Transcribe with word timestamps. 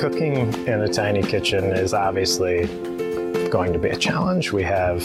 cooking 0.00 0.34
in 0.66 0.80
a 0.80 0.88
tiny 0.88 1.22
kitchen 1.22 1.62
is 1.76 1.92
obviously 1.92 2.64
going 3.50 3.70
to 3.70 3.78
be 3.78 3.90
a 3.90 3.96
challenge. 3.96 4.50
We 4.50 4.62
have 4.62 5.02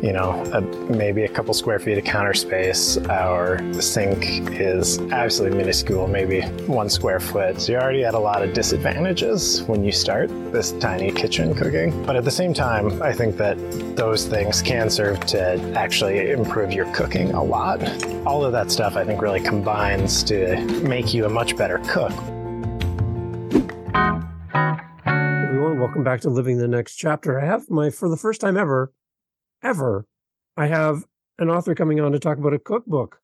you 0.00 0.12
know, 0.12 0.44
a, 0.52 0.60
maybe 0.92 1.24
a 1.24 1.28
couple 1.28 1.52
square 1.52 1.80
feet 1.80 1.98
of 1.98 2.04
counter 2.04 2.32
space. 2.32 2.98
Our 3.08 3.58
sink 3.80 4.50
is 4.52 5.00
absolutely 5.10 5.58
minuscule, 5.58 6.06
maybe 6.06 6.42
one 6.68 6.88
square 6.88 7.18
foot. 7.18 7.60
So 7.60 7.72
you're 7.72 7.82
already 7.82 8.04
at 8.04 8.14
a 8.14 8.18
lot 8.18 8.44
of 8.44 8.52
disadvantages 8.52 9.64
when 9.64 9.82
you 9.82 9.90
start 9.90 10.28
this 10.52 10.70
tiny 10.72 11.10
kitchen 11.10 11.52
cooking. 11.52 12.06
But 12.06 12.14
at 12.14 12.24
the 12.24 12.30
same 12.30 12.54
time, 12.54 13.02
I 13.02 13.12
think 13.12 13.36
that 13.38 13.56
those 13.96 14.24
things 14.24 14.62
can 14.62 14.88
serve 14.88 15.18
to 15.26 15.60
actually 15.76 16.30
improve 16.30 16.72
your 16.72 16.92
cooking 16.94 17.32
a 17.32 17.42
lot. 17.42 17.82
All 18.24 18.44
of 18.44 18.52
that 18.52 18.70
stuff, 18.70 18.94
I 18.94 19.04
think, 19.04 19.20
really 19.20 19.40
combines 19.40 20.22
to 20.24 20.64
make 20.82 21.12
you 21.12 21.24
a 21.24 21.28
much 21.28 21.56
better 21.56 21.78
cook. 21.88 22.12
Back 26.06 26.20
to 26.20 26.30
Living 26.30 26.58
the 26.58 26.68
Next 26.68 26.94
Chapter. 26.94 27.40
I 27.40 27.44
have 27.46 27.68
my, 27.68 27.90
for 27.90 28.08
the 28.08 28.16
first 28.16 28.40
time 28.40 28.56
ever, 28.56 28.92
ever, 29.60 30.06
I 30.56 30.68
have 30.68 31.04
an 31.40 31.50
author 31.50 31.74
coming 31.74 31.98
on 31.98 32.12
to 32.12 32.20
talk 32.20 32.38
about 32.38 32.54
a 32.54 32.60
cookbook. 32.60 33.20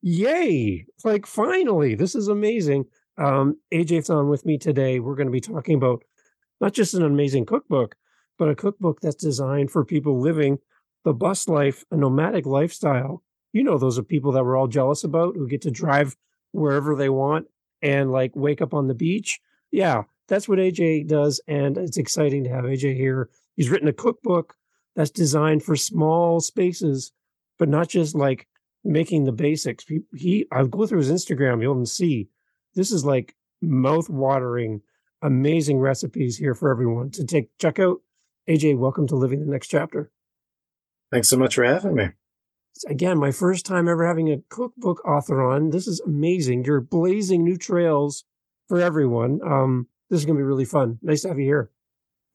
Yay! 0.00 0.86
Like, 1.04 1.26
finally, 1.26 1.94
this 1.94 2.14
is 2.14 2.28
amazing. 2.28 2.86
Um, 3.18 3.58
AJ's 3.74 4.08
on 4.08 4.30
with 4.30 4.46
me 4.46 4.56
today. 4.56 5.00
We're 5.00 5.16
going 5.16 5.26
to 5.26 5.32
be 5.32 5.42
talking 5.42 5.74
about 5.74 6.02
not 6.62 6.72
just 6.72 6.94
an 6.94 7.02
amazing 7.02 7.44
cookbook, 7.44 7.94
but 8.38 8.48
a 8.48 8.54
cookbook 8.54 9.02
that's 9.02 9.14
designed 9.14 9.70
for 9.70 9.84
people 9.84 10.18
living 10.18 10.60
the 11.04 11.12
bus 11.12 11.46
life, 11.46 11.84
a 11.90 11.96
nomadic 11.98 12.46
lifestyle. 12.46 13.22
You 13.52 13.64
know, 13.64 13.76
those 13.76 13.98
are 13.98 14.02
people 14.02 14.32
that 14.32 14.44
we're 14.46 14.56
all 14.56 14.66
jealous 14.66 15.04
about 15.04 15.36
who 15.36 15.46
get 15.46 15.60
to 15.60 15.70
drive 15.70 16.16
wherever 16.52 16.96
they 16.96 17.10
want 17.10 17.48
and 17.82 18.10
like 18.10 18.34
wake 18.34 18.62
up 18.62 18.72
on 18.72 18.88
the 18.88 18.94
beach. 18.94 19.42
Yeah, 19.70 20.04
that's 20.32 20.48
what 20.48 20.58
AJ 20.58 21.08
does. 21.08 21.42
And 21.46 21.76
it's 21.76 21.98
exciting 21.98 22.42
to 22.44 22.50
have 22.50 22.64
AJ 22.64 22.96
here. 22.96 23.28
He's 23.54 23.68
written 23.68 23.86
a 23.86 23.92
cookbook 23.92 24.54
that's 24.96 25.10
designed 25.10 25.62
for 25.62 25.76
small 25.76 26.40
spaces, 26.40 27.12
but 27.58 27.68
not 27.68 27.90
just 27.90 28.14
like 28.14 28.48
making 28.82 29.24
the 29.24 29.32
basics. 29.32 29.84
He, 29.86 30.00
he 30.16 30.46
I'll 30.50 30.66
go 30.66 30.86
through 30.86 31.00
his 31.00 31.12
Instagram, 31.12 31.60
you'll 31.60 31.84
see 31.84 32.30
this 32.74 32.92
is 32.92 33.04
like 33.04 33.36
mouth 33.60 34.08
watering, 34.08 34.80
amazing 35.20 35.80
recipes 35.80 36.38
here 36.38 36.54
for 36.54 36.70
everyone 36.70 37.10
to 37.10 37.26
take. 37.26 37.50
Check 37.58 37.78
out 37.78 37.98
AJ. 38.48 38.78
Welcome 38.78 39.06
to 39.08 39.16
Living 39.16 39.40
the 39.40 39.52
Next 39.52 39.68
Chapter. 39.68 40.10
Thanks 41.10 41.28
so 41.28 41.36
much 41.36 41.56
for 41.56 41.64
having 41.64 41.94
me. 41.94 42.08
Again, 42.88 43.18
my 43.18 43.32
first 43.32 43.66
time 43.66 43.86
ever 43.86 44.06
having 44.06 44.32
a 44.32 44.40
cookbook 44.48 45.06
author 45.06 45.42
on. 45.42 45.68
This 45.68 45.86
is 45.86 46.00
amazing. 46.00 46.64
You're 46.64 46.80
blazing 46.80 47.44
new 47.44 47.58
trails 47.58 48.24
for 48.66 48.80
everyone. 48.80 49.38
Um, 49.46 49.88
this 50.12 50.20
is 50.20 50.26
going 50.26 50.36
to 50.36 50.40
be 50.40 50.44
really 50.44 50.66
fun. 50.66 50.98
Nice 51.00 51.22
to 51.22 51.28
have 51.28 51.38
you 51.38 51.46
here. 51.46 51.70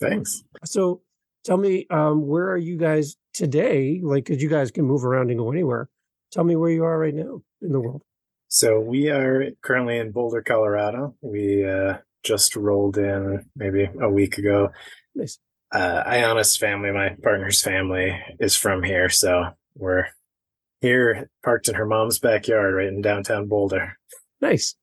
Thanks. 0.02 0.44
So, 0.66 1.02
tell 1.44 1.58
me 1.58 1.86
um, 1.92 2.28
where 2.28 2.50
are 2.50 2.58
you 2.58 2.76
guys 2.76 3.16
today 3.34 4.02
like 4.04 4.26
because 4.26 4.42
you 4.42 4.50
guys 4.50 4.72
can 4.72 4.84
move 4.84 5.06
around 5.06 5.30
and 5.30 5.38
go 5.38 5.52
anywhere 5.52 5.88
tell 6.32 6.44
me 6.44 6.56
where 6.56 6.72
you 6.72 6.84
are 6.84 6.98
right 6.98 7.14
now 7.14 7.42
in 7.62 7.72
the 7.72 7.80
world 7.80 8.02
so 8.48 8.80
we 8.80 9.10
are 9.10 9.52
currently 9.62 9.98
in 9.98 10.12
boulder 10.12 10.42
colorado 10.42 11.16
we 11.22 11.64
uh, 11.64 11.98
just 12.24 12.56
rolled 12.56 12.98
in 12.98 13.46
maybe 13.56 13.88
a 14.02 14.10
week 14.10 14.40
ago 14.40 14.70
nice 15.14 15.38
uh, 15.72 16.04
Ayana's 16.06 16.56
family, 16.56 16.92
my 16.92 17.16
partner's 17.22 17.62
family, 17.62 18.18
is 18.40 18.56
from 18.56 18.84
here, 18.84 19.10
so 19.10 19.48
we're 19.76 20.06
here 20.80 21.30
parked 21.44 21.68
in 21.68 21.76
her 21.76 21.86
mom's 21.86 22.20
backyard, 22.20 22.74
right 22.74 22.88
in 22.88 23.02
downtown 23.02 23.48
Boulder. 23.48 23.98
Nice, 24.40 24.76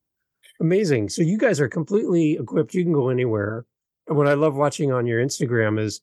amazing. 0.60 1.08
So 1.08 1.22
you 1.22 1.38
guys 1.38 1.60
are 1.60 1.68
completely 1.68 2.34
equipped. 2.34 2.74
You 2.74 2.84
can 2.84 2.92
go 2.92 3.08
anywhere. 3.08 3.66
And 4.06 4.16
what 4.16 4.28
I 4.28 4.34
love 4.34 4.56
watching 4.56 4.92
on 4.92 5.06
your 5.06 5.24
Instagram 5.24 5.80
is 5.80 6.00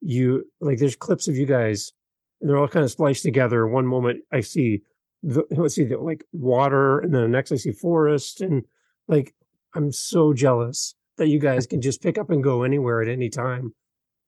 you 0.00 0.44
like 0.60 0.78
there's 0.78 0.96
clips 0.96 1.28
of 1.28 1.36
you 1.36 1.46
guys 1.46 1.92
and 2.40 2.48
they're 2.48 2.58
all 2.58 2.68
kind 2.68 2.84
of 2.84 2.90
spliced 2.90 3.22
together. 3.22 3.66
One 3.66 3.86
moment 3.86 4.22
I 4.32 4.40
see 4.40 4.82
the 5.22 5.44
let's 5.50 5.74
see 5.74 5.84
the, 5.84 5.98
like 5.98 6.24
water, 6.32 7.00
and 7.00 7.14
then 7.14 7.22
the 7.22 7.28
next 7.28 7.52
I 7.52 7.56
see 7.56 7.72
forest, 7.72 8.40
and 8.40 8.64
like 9.06 9.34
I'm 9.74 9.92
so 9.92 10.32
jealous 10.32 10.94
that 11.16 11.28
you 11.28 11.38
guys 11.38 11.66
can 11.66 11.80
just 11.80 12.02
pick 12.02 12.18
up 12.18 12.30
and 12.30 12.42
go 12.44 12.62
anywhere 12.62 13.02
at 13.02 13.08
any 13.08 13.28
time. 13.28 13.74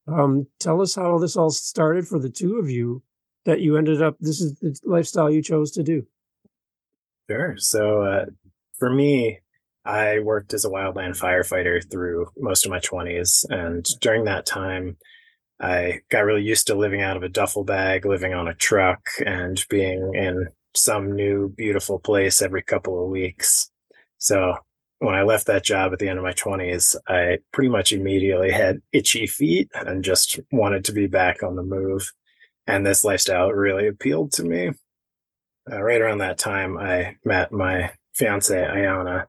Um, 0.09 0.47
tell 0.59 0.81
us 0.81 0.95
how 0.95 1.19
this 1.19 1.37
all 1.37 1.51
started 1.51 2.09
for 2.09 2.19
the 2.19 2.31
two 2.31 2.57
of 2.57 2.69
you. 2.69 3.03
That 3.47 3.61
you 3.61 3.79
ended 3.79 4.03
up. 4.03 4.17
This 4.21 4.41
is 4.41 4.59
the 4.59 4.79
lifestyle 4.85 5.31
you 5.31 5.43
chose 5.43 5.71
to 5.73 5.83
do. 5.83 6.07
Sure. 7.31 7.55
So 7.57 8.03
uh, 8.03 8.25
for 8.79 8.91
me, 8.91 9.39
I 9.85 10.21
worked 10.21 10.53
as 10.53 10.65
a 10.65 10.69
wildland 10.69 11.19
firefighter 11.19 11.83
through 11.91 12.29
most 12.37 12.65
of 12.65 12.71
my 12.71 12.81
20s. 12.81 13.45
And 13.49 13.85
during 14.01 14.25
that 14.25 14.47
time, 14.47 14.97
I 15.61 16.01
got 16.11 16.25
really 16.25 16.43
used 16.43 16.67
to 16.67 16.75
living 16.75 17.03
out 17.03 17.17
of 17.17 17.23
a 17.23 17.29
duffel 17.29 17.65
bag, 17.65 18.05
living 18.05 18.35
on 18.35 18.49
a 18.49 18.55
truck, 18.55 19.01
and 19.25 19.65
being 19.69 20.15
in 20.15 20.49
some 20.75 21.13
new 21.13 21.49
beautiful 21.49 21.99
place 21.99 22.41
every 22.41 22.63
couple 22.63 23.03
of 23.03 23.11
weeks. 23.11 23.71
So 24.19 24.55
when 25.01 25.15
I 25.15 25.23
left 25.23 25.47
that 25.47 25.65
job 25.65 25.93
at 25.93 25.99
the 25.99 26.09
end 26.09 26.19
of 26.19 26.25
my 26.25 26.33
20s, 26.33 26.95
I 27.09 27.39
pretty 27.53 27.71
much 27.71 27.93
immediately 27.93 28.51
had 28.51 28.81
itchy 28.93 29.27
feet 29.27 29.71
and 29.75 30.05
just 30.05 30.39
wanted 30.53 30.85
to 30.87 30.93
be 30.93 31.07
back 31.07 31.43
on 31.43 31.57
the 31.57 31.63
move. 31.63 32.13
And 32.67 32.87
this 32.87 33.05
lifestyle 33.05 33.51
really 33.51 33.89
appealed 33.89 34.33
to 34.33 34.45
me. 34.45 34.71
Uh, 35.71 35.83
right 35.83 36.01
around 36.01 36.19
that 36.19 36.39
time, 36.39 36.77
I 36.79 37.17
met 37.25 37.51
my 37.51 37.93
fiance, 38.15 38.55
Ayana, 38.55 39.27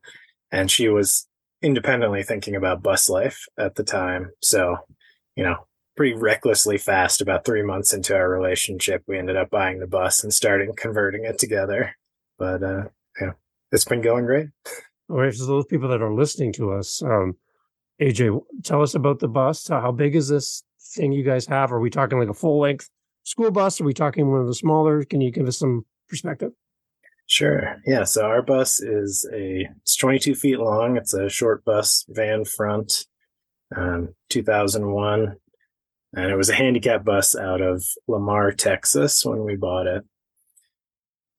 and 0.52 0.70
she 0.70 0.90
was 0.90 1.28
independently 1.62 2.24
thinking 2.24 2.56
about 2.56 2.84
bus 2.84 3.10
life 3.10 3.46
at 3.58 3.76
the 3.76 3.84
time. 3.84 4.32
So, 4.42 4.78
you 5.36 5.44
know, 5.44 5.68
pretty 5.96 6.16
recklessly 6.16 6.78
fast 6.78 7.22
about 7.22 7.46
three 7.46 7.62
months 7.62 7.94
into 7.94 8.16
our 8.16 8.30
relationship 8.30 9.04
we 9.08 9.18
ended 9.18 9.36
up 9.36 9.50
buying 9.50 9.80
the 9.80 9.88
bus 9.88 10.24
and 10.24 10.34
starting 10.34 10.74
converting 10.76 11.26
it 11.26 11.38
together. 11.38 11.96
But 12.38 12.64
uh 12.64 12.84
yeah 13.20 13.32
it's 13.72 13.86
been 13.86 14.02
going 14.02 14.26
great. 14.26 14.48
All 15.10 15.18
right 15.18 15.36
for 15.36 15.46
those 15.46 15.66
people 15.66 15.90
that 15.90 16.02
are 16.02 16.14
listening 16.14 16.54
to 16.54 16.72
us 16.72 17.02
um 17.04 17.36
aj 18.02 18.42
tell 18.64 18.82
us 18.82 18.96
about 18.96 19.20
the 19.20 19.28
bus. 19.28 19.68
How 19.68 19.92
big 19.92 20.16
is 20.16 20.30
this 20.30 20.64
thing 20.96 21.12
you 21.12 21.24
guys 21.24 21.46
have? 21.46 21.72
Are 21.72 21.80
we 21.80 21.90
talking 21.90 22.18
like 22.18 22.30
a 22.30 22.34
full 22.34 22.60
length 22.60 22.90
school 23.24 23.52
bus? 23.52 23.80
Are 23.80 23.86
we 23.86 23.94
talking 23.94 24.32
one 24.32 24.42
of 24.42 24.48
the 24.48 24.56
smaller? 24.56 25.04
Can 25.04 25.22
you 25.22 25.32
give 25.32 25.48
us 25.48 25.60
some 25.60 25.86
perspective 26.08 26.52
Sure. 27.32 27.82
Yeah. 27.86 28.04
So 28.04 28.26
our 28.26 28.42
bus 28.42 28.82
is 28.82 29.26
a 29.34 29.66
it's 29.80 29.96
22 29.96 30.36
feet 30.36 30.60
long. 30.60 30.98
It's 30.98 31.14
a 31.14 31.30
short 31.30 31.64
bus 31.64 32.04
van 32.10 32.44
front, 32.44 33.06
um, 33.74 34.10
2001 34.30 35.38
and 36.14 36.30
it 36.30 36.36
was 36.36 36.50
a 36.50 36.54
handicap 36.54 37.06
bus 37.06 37.34
out 37.34 37.62
of 37.62 37.86
Lamar, 38.06 38.52
Texas, 38.52 39.24
when 39.26 39.46
we 39.46 39.56
bought 39.56 39.88
it. 39.88 40.04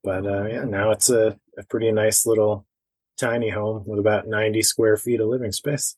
But 0.03 0.27
uh, 0.27 0.47
yeah, 0.47 0.65
now 0.65 0.93
it's 0.93 1.11
a, 1.11 1.39
a 1.59 1.65
pretty 1.69 1.93
nice 1.93 2.25
little 2.25 2.67
tiny 3.19 3.51
home 3.51 3.85
with 3.87 3.99
about 3.99 4.27
90 4.27 4.63
square 4.63 4.97
feet 4.97 5.21
of 5.21 5.29
living 5.29 5.53
space. 5.53 5.95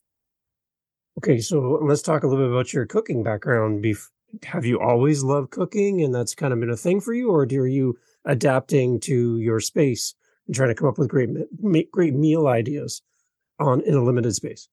Okay, 1.17 1.39
so 1.39 1.79
let's 1.81 2.01
talk 2.01 2.23
a 2.23 2.27
little 2.27 2.43
bit 2.43 2.51
about 2.51 2.73
your 2.73 2.85
cooking 2.85 3.23
background. 3.23 3.85
Have 4.43 4.65
you 4.65 4.81
always 4.81 5.23
loved 5.23 5.51
cooking 5.51 6.01
and 6.01 6.13
that's 6.13 6.35
kind 6.35 6.51
of 6.51 6.59
been 6.59 6.69
a 6.69 6.75
thing 6.75 6.99
for 6.99 7.13
you, 7.13 7.31
or 7.31 7.45
do 7.45 7.63
you 7.63 7.97
adapting 8.25 8.99
to 9.01 9.39
your 9.39 9.59
space 9.59 10.15
and 10.47 10.55
trying 10.55 10.69
to 10.69 10.75
come 10.75 10.87
up 10.87 10.97
with 10.97 11.09
great, 11.09 11.29
great 11.91 12.13
meal 12.13 12.47
ideas 12.47 13.01
on 13.59 13.81
in 13.81 13.95
a 13.95 14.03
limited 14.03 14.33
space? 14.33 14.67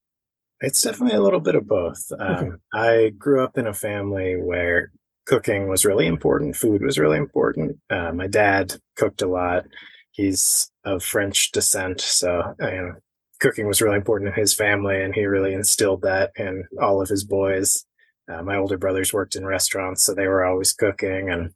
It's 0.60 0.82
definitely 0.82 1.16
a 1.16 1.22
little 1.22 1.40
bit 1.40 1.56
of 1.56 1.66
both. 1.66 2.10
Um. 2.18 2.58
I 2.72 3.12
grew 3.18 3.42
up 3.42 3.58
in 3.58 3.66
a 3.66 3.74
family 3.74 4.36
where 4.36 4.92
cooking 5.26 5.68
was 5.68 5.84
really 5.84 6.06
important, 6.06 6.56
food 6.56 6.82
was 6.82 6.98
really 6.98 7.18
important. 7.18 7.78
Uh, 7.91 8.12
my 8.12 8.26
dad 8.26 8.76
cooked 8.96 9.22
a 9.22 9.26
lot. 9.26 9.64
He's 10.12 10.70
of 10.84 11.02
French 11.02 11.52
descent, 11.52 12.00
so 12.00 12.54
you 12.60 12.66
know, 12.66 12.94
cooking 13.41 13.66
was 13.66 13.80
really 13.80 13.96
important 13.96 14.28
in 14.28 14.41
his 14.41 14.54
family, 14.54 15.03
and 15.03 15.15
he 15.15 15.24
really 15.24 15.54
instilled 15.54 16.03
that 16.03 16.30
in 16.36 16.65
all 16.80 17.00
of 17.00 17.09
his 17.09 17.24
boys. 17.24 17.84
Uh, 18.30 18.42
my 18.42 18.56
older 18.56 18.78
brothers 18.78 19.12
worked 19.12 19.34
in 19.34 19.44
restaurants, 19.44 20.04
so 20.04 20.15
they 20.15 20.28
were 20.28 20.44
always 20.44 20.72
cooking, 20.72 21.30
and 21.30 21.50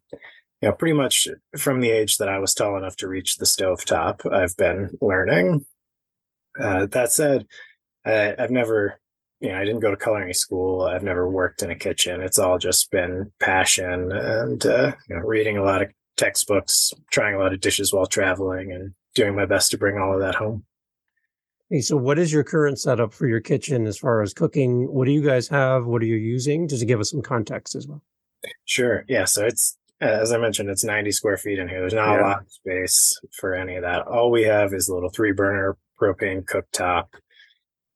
you 0.62 0.69
know, 0.69 0.75
pretty 0.75 0.94
much 0.94 1.29
from 1.56 1.81
the 1.81 1.91
age 1.91 2.17
that 2.17 2.29
I 2.29 2.38
was 2.38 2.55
tall 2.55 2.76
enough 2.76 2.97
to 2.97 3.08
reach 3.08 3.37
the 3.37 3.47
stove 3.47 3.85
top, 3.85 4.23
I've 4.31 4.56
been 4.56 4.97
learning. 5.00 5.67
Uh, 6.58 6.87
that 6.87 7.12
said, 7.12 7.47
I, 8.05 8.35
I've 8.38 8.50
never, 8.50 8.99
you 9.41 9.50
know, 9.50 9.58
I 9.58 9.64
didn't 9.64 9.81
go 9.81 9.91
to 9.91 9.97
culinary 9.97 10.32
school. 10.32 10.82
I've 10.82 11.03
never 11.03 11.29
worked 11.29 11.62
in 11.62 11.70
a 11.70 11.76
kitchen. 11.76 12.23
It's 12.23 12.38
all 12.38 12.58
just 12.58 12.91
been 12.91 13.32
passion 13.38 14.12
and 14.12 14.64
uh, 14.64 14.93
you 15.08 15.17
know, 15.17 15.23
reading 15.23 15.58
a 15.58 15.64
lot 15.64 15.82
of 15.82 15.88
textbooks, 16.17 16.93
trying 17.11 17.35
a 17.35 17.38
lot 17.38 17.52
of 17.52 17.61
dishes 17.61 17.93
while 17.93 18.06
traveling, 18.06 18.73
and 18.73 18.94
doing 19.14 19.37
my 19.37 19.44
best 19.44 19.70
to 19.73 19.79
bring 19.79 19.99
all 19.99 20.14
of 20.14 20.20
that 20.20 20.35
home. 20.35 20.64
Hey, 21.69 21.81
so 21.81 21.97
what 21.97 22.19
is 22.19 22.32
your 22.32 22.44
current 22.44 22.79
setup 22.79 23.12
for 23.12 23.26
your 23.26 23.41
kitchen 23.41 23.87
as 23.87 23.99
far 23.99 24.23
as 24.23 24.32
cooking? 24.32 24.91
What 24.93 25.05
do 25.05 25.11
you 25.11 25.20
guys 25.20 25.49
have? 25.49 25.85
What 25.85 26.00
are 26.00 26.06
you 26.06 26.17
using? 26.17 26.69
Just 26.69 26.81
to 26.81 26.87
give 26.87 27.00
us 27.00 27.11
some 27.11 27.23
context 27.23 27.75
as 27.75 27.88
well. 27.88 28.02
Sure. 28.64 29.05
Yeah. 29.09 29.25
So 29.25 29.44
it's 29.44 29.76
as 30.01 30.33
I 30.33 30.39
mentioned, 30.39 30.69
it's 30.69 30.85
90 30.85 31.11
square 31.13 31.37
feet 31.37 31.59
in 31.59 31.69
here. 31.69 31.81
There's 31.81 31.95
not 31.95 32.15
yeah. 32.15 32.21
a 32.21 32.23
lot 32.23 32.41
of 32.43 32.51
space 32.51 33.19
for 33.39 33.55
any 33.55 33.77
of 33.77 33.83
that. 33.83 34.07
All 34.07 34.31
we 34.31 34.43
have 34.43 34.75
is 34.75 34.89
a 34.89 34.95
little 34.95 35.11
three 35.11 35.33
burner 35.33 35.77
propane 36.01 36.45
cooktop 36.45 37.07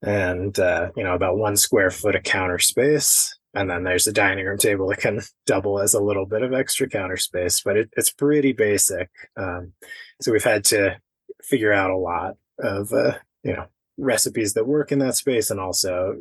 and 0.03 0.59
uh, 0.59 0.91
you 0.97 1.05
know 1.05 1.15
about 1.15 1.37
one 1.37 1.57
square 1.57 1.91
foot 1.91 2.17
of 2.17 2.23
counter 2.23 2.59
space 2.59 3.37
and 3.53 3.69
then 3.69 3.85
there's 3.85 4.07
a 4.07 4.13
dining 4.13 4.47
room 4.47 4.59
table 4.59 4.89
that 4.89 5.01
can 5.01 5.21
double 5.47 5.81
as 5.81 5.95
a 5.95 6.03
little 6.03 6.27
bit 6.27 6.43
of 6.43 6.53
extra 6.53 6.89
counter 6.89 7.17
space 7.17 7.61
but 7.63 7.77
it, 7.77 7.91
it's 7.97 8.11
pretty 8.11 8.53
basic 8.53 9.11
um, 9.37 9.73
so 10.21 10.33
we've 10.33 10.45
had 10.45 10.65
to 10.65 10.97
figure 11.43 11.73
out 11.73 11.91
a 11.91 11.97
lot 11.97 12.35
of 12.59 12.93
uh, 12.93 13.13
you 13.43 13.53
know 13.53 13.67
recipes 13.99 14.55
that 14.55 14.67
work 14.67 14.93
in 14.93 14.99
that 14.99 15.17
space 15.17 15.51
and 15.51 15.61
also 15.61 16.17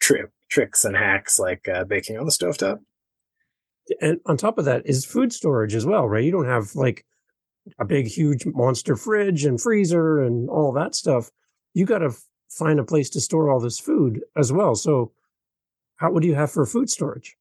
tri- 0.00 0.24
tricks 0.50 0.84
and 0.84 0.96
hacks 0.96 1.38
like 1.38 1.66
uh, 1.68 1.84
baking 1.84 2.18
on 2.18 2.26
the 2.26 2.32
stovetop 2.32 2.80
and 4.00 4.20
on 4.26 4.36
top 4.36 4.58
of 4.58 4.64
that 4.64 4.86
is 4.86 5.04
food 5.04 5.32
storage 5.32 5.74
as 5.74 5.86
well 5.86 6.08
right? 6.08 6.24
You 6.24 6.32
don't 6.32 6.46
have 6.46 6.74
like 6.74 7.04
a 7.78 7.84
big 7.84 8.06
huge 8.06 8.46
monster 8.46 8.96
fridge 8.96 9.44
and 9.44 9.60
freezer 9.60 10.20
and 10.20 10.48
all 10.48 10.72
that 10.72 10.94
stuff. 10.94 11.30
You 11.74 11.84
got 11.84 11.98
to 11.98 12.12
find 12.50 12.80
a 12.80 12.84
place 12.84 13.10
to 13.10 13.20
store 13.20 13.50
all 13.50 13.60
this 13.60 13.78
food 13.78 14.20
as 14.36 14.52
well. 14.52 14.74
So 14.74 15.12
how 15.96 16.10
what 16.10 16.22
do 16.22 16.28
you 16.28 16.34
have 16.34 16.50
for 16.50 16.66
food 16.66 16.90
storage? 16.90 17.36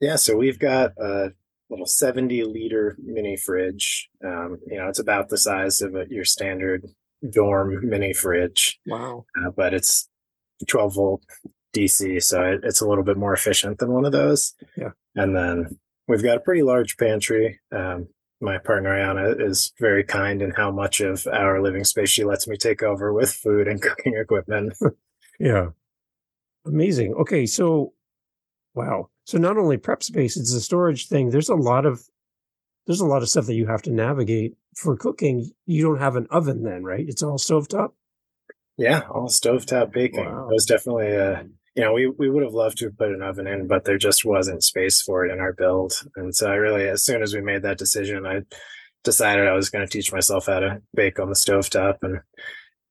Yeah 0.00 0.16
so 0.16 0.36
we've 0.36 0.58
got 0.58 0.92
a 0.98 1.32
little 1.70 1.86
70 1.86 2.44
liter 2.44 2.96
mini 3.02 3.36
fridge. 3.36 4.08
Um, 4.24 4.58
you 4.66 4.78
know 4.78 4.88
it's 4.88 4.98
about 4.98 5.28
the 5.28 5.38
size 5.38 5.80
of 5.80 5.94
a, 5.94 6.06
your 6.08 6.24
standard 6.24 6.86
dorm 7.30 7.88
mini 7.88 8.12
fridge 8.12 8.78
wow. 8.86 9.24
uh, 9.42 9.50
but 9.50 9.72
it's 9.72 10.08
12 10.68 10.94
volt 10.94 11.22
dc 11.76 12.22
so 12.22 12.42
it, 12.42 12.60
it's 12.62 12.80
a 12.80 12.88
little 12.88 13.04
bit 13.04 13.16
more 13.16 13.32
efficient 13.32 13.78
than 13.78 13.92
one 13.92 14.04
of 14.04 14.12
those 14.12 14.54
yeah 14.76 14.90
and 15.14 15.36
then 15.36 15.78
we've 16.08 16.22
got 16.22 16.36
a 16.36 16.40
pretty 16.40 16.62
large 16.62 16.96
pantry 16.96 17.60
um, 17.72 18.08
my 18.40 18.58
partner 18.58 18.90
Ayana 18.90 19.40
is 19.40 19.72
very 19.78 20.04
kind 20.04 20.42
in 20.42 20.50
how 20.50 20.70
much 20.70 21.00
of 21.00 21.26
our 21.26 21.60
living 21.62 21.84
space 21.84 22.10
she 22.10 22.24
lets 22.24 22.46
me 22.46 22.56
take 22.56 22.82
over 22.82 23.12
with 23.12 23.32
food 23.32 23.66
and 23.66 23.80
cooking 23.82 24.14
equipment. 24.16 24.74
yeah. 25.40 25.68
Amazing. 26.66 27.14
Okay, 27.14 27.46
so 27.46 27.92
wow. 28.74 29.08
So 29.24 29.38
not 29.38 29.56
only 29.56 29.76
prep 29.76 30.02
space, 30.02 30.36
it's 30.36 30.52
a 30.52 30.60
storage 30.60 31.08
thing. 31.08 31.30
There's 31.30 31.48
a 31.48 31.54
lot 31.54 31.86
of 31.86 32.02
there's 32.86 33.00
a 33.00 33.06
lot 33.06 33.22
of 33.22 33.28
stuff 33.28 33.46
that 33.46 33.54
you 33.54 33.66
have 33.66 33.82
to 33.82 33.90
navigate 33.90 34.54
for 34.74 34.96
cooking. 34.96 35.50
You 35.66 35.82
don't 35.82 35.98
have 35.98 36.16
an 36.16 36.26
oven 36.30 36.62
then, 36.62 36.84
right? 36.84 37.04
It's 37.08 37.22
all 37.22 37.38
stovetop? 37.38 37.92
Yeah, 38.76 39.00
all 39.10 39.28
stovetop 39.28 39.92
baking. 39.92 40.26
Wow. 40.26 40.48
It 40.48 40.52
was 40.52 40.66
definitely 40.66 41.12
a 41.12 41.46
you 41.76 41.84
know, 41.84 41.92
we, 41.92 42.06
we 42.06 42.30
would 42.30 42.42
have 42.42 42.54
loved 42.54 42.78
to 42.78 42.90
put 42.90 43.12
an 43.12 43.22
oven 43.22 43.46
in, 43.46 43.66
but 43.66 43.84
there 43.84 43.98
just 43.98 44.24
wasn't 44.24 44.64
space 44.64 45.02
for 45.02 45.26
it 45.26 45.32
in 45.32 45.40
our 45.40 45.52
build. 45.52 45.92
And 46.16 46.34
so 46.34 46.50
I 46.50 46.54
really, 46.54 46.88
as 46.88 47.04
soon 47.04 47.22
as 47.22 47.34
we 47.34 47.42
made 47.42 47.62
that 47.62 47.76
decision, 47.76 48.24
I 48.24 48.42
decided 49.04 49.46
I 49.46 49.52
was 49.52 49.68
going 49.68 49.86
to 49.86 49.90
teach 49.90 50.10
myself 50.10 50.46
how 50.46 50.60
to 50.60 50.80
bake 50.94 51.20
on 51.20 51.28
the 51.28 51.34
stovetop. 51.34 51.98
And 52.00 52.20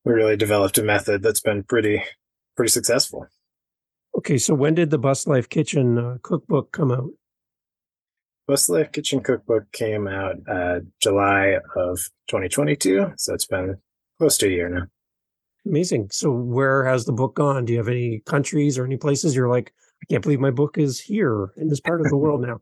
we 0.05 0.13
really 0.13 0.37
developed 0.37 0.77
a 0.77 0.83
method 0.83 1.23
that's 1.23 1.41
been 1.41 1.63
pretty, 1.63 2.03
pretty 2.55 2.69
successful. 2.69 3.25
Okay. 4.15 4.37
So 4.37 4.53
when 4.53 4.75
did 4.75 4.91
the 4.91 4.99
Bus 4.99 5.25
Life 5.25 5.49
Kitchen 5.49 5.97
uh, 5.97 6.17
cookbook 6.21 6.71
come 6.71 6.91
out? 6.91 7.09
Bus 8.47 8.69
Life 8.69 8.91
Kitchen 8.91 9.21
cookbook 9.21 9.71
came 9.71 10.07
out 10.07 10.35
uh, 10.47 10.81
July 11.01 11.57
of 11.75 11.97
2022. 12.27 13.13
So 13.17 13.33
it's 13.33 13.47
been 13.47 13.77
close 14.19 14.37
to 14.37 14.45
a 14.45 14.51
year 14.51 14.69
now. 14.69 14.83
Amazing. 15.65 16.09
So 16.11 16.31
where 16.31 16.85
has 16.85 17.05
the 17.05 17.13
book 17.13 17.35
gone? 17.35 17.65
Do 17.65 17.73
you 17.73 17.79
have 17.79 17.87
any 17.87 18.21
countries 18.25 18.77
or 18.77 18.85
any 18.85 18.97
places 18.97 19.35
you're 19.35 19.49
like, 19.49 19.73
I 20.01 20.05
can't 20.11 20.23
believe 20.23 20.39
my 20.39 20.51
book 20.51 20.77
is 20.77 20.99
here 20.99 21.51
in 21.57 21.69
this 21.69 21.79
part 21.79 22.01
of 22.01 22.07
the 22.09 22.17
world 22.17 22.41
now? 22.47 22.61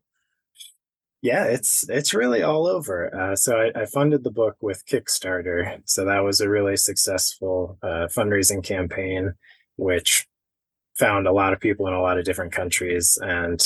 Yeah, 1.21 1.45
it's 1.45 1.88
it's 1.88 2.13
really 2.13 2.44
all 2.44 2.67
over. 2.67 3.13
Uh, 3.15 3.35
so 3.38 3.55
I, 3.55 3.83
I, 3.83 3.85
funded 3.85 4.25
the 4.25 4.31
book 4.31 4.57
with 4.59 4.85
Kickstarter. 4.85 5.81
So 5.85 6.03
that 6.03 6.19
was 6.19 6.41
a 6.41 6.50
really 6.50 6.75
successful 6.75 7.77
uh, 7.81 8.07
fundraising 8.11 8.61
campaign, 8.61 9.33
which 9.77 10.27
found 10.99 11.25
a 11.25 11.31
lot 11.31 11.53
of 11.53 11.61
people 11.61 11.88
in 11.88 11.94
a 11.94 12.01
lot 12.01 12.17
of 12.17 12.25
different 12.25 12.51
countries. 12.51 13.17
And 13.21 13.61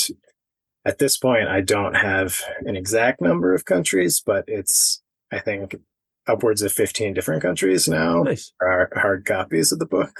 at 0.84 0.98
this 0.98 1.18
point, 1.18 1.48
I 1.48 1.60
don't 1.60 1.94
have 1.94 2.40
an 2.60 2.76
exact 2.76 3.20
number 3.20 3.52
of 3.54 3.64
countries, 3.64 4.22
but 4.24 4.44
it's 4.46 5.02
I 5.32 5.40
think 5.40 5.74
upwards 6.28 6.62
of 6.62 6.72
15 6.72 7.14
different 7.14 7.42
countries 7.42 7.88
now 7.88 8.22
nice. 8.22 8.52
are 8.60 8.90
hard 8.94 9.24
copies 9.24 9.72
of 9.72 9.78
the 9.78 9.86
book. 9.86 10.18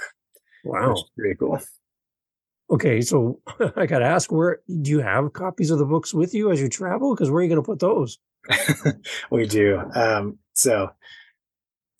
Wow. 0.63 0.95
pretty 1.17 1.35
cool. 1.37 1.59
Okay, 2.71 3.01
so 3.01 3.39
I 3.75 3.85
got 3.85 3.99
to 3.99 4.05
ask, 4.05 4.31
where 4.31 4.59
do 4.67 4.91
you 4.91 4.99
have 4.99 5.33
copies 5.33 5.71
of 5.71 5.79
the 5.79 5.85
books 5.85 6.13
with 6.13 6.33
you 6.33 6.51
as 6.51 6.61
you 6.61 6.69
travel? 6.69 7.15
Because 7.15 7.29
where 7.31 7.39
are 7.39 7.43
you 7.43 7.49
going 7.49 7.61
to 7.61 7.65
put 7.65 7.79
those? 7.79 8.19
we 9.31 9.47
do. 9.47 9.81
Um, 9.95 10.37
so 10.53 10.89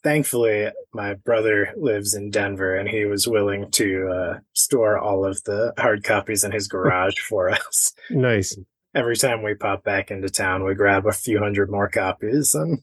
thankfully, 0.04 0.70
my 0.94 1.16
brother 1.16 1.74
lives 1.78 2.14
in 2.14 2.30
Denver 2.30 2.76
and 2.76 2.88
he 2.88 3.06
was 3.06 3.28
willing 3.28 3.72
to 3.72 4.10
uh, 4.10 4.40
store 4.54 4.98
all 4.98 5.26
of 5.26 5.44
the 5.44 5.74
hard 5.78 6.04
copies 6.04 6.44
in 6.44 6.52
his 6.52 6.68
garage 6.70 7.18
for 7.18 7.50
us. 7.50 7.94
Nice. 8.10 8.58
Every 8.96 9.16
time 9.16 9.44
we 9.44 9.54
pop 9.54 9.84
back 9.84 10.10
into 10.10 10.30
town, 10.30 10.64
we 10.64 10.74
grab 10.74 11.06
a 11.06 11.12
few 11.12 11.40
hundred 11.40 11.70
more 11.70 11.90
copies 11.90 12.56
and 12.56 12.80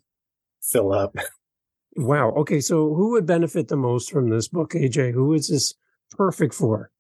fill 0.66 0.92
up. 0.92 1.16
Wow. 1.96 2.30
Okay. 2.32 2.60
So 2.60 2.94
who 2.94 3.12
would 3.12 3.26
benefit 3.26 3.68
the 3.68 3.76
most 3.76 4.10
from 4.10 4.28
this 4.28 4.48
book, 4.48 4.72
AJ? 4.72 5.12
Who 5.12 5.32
is 5.32 5.48
this 5.48 5.74
perfect 6.10 6.52
for? 6.52 6.90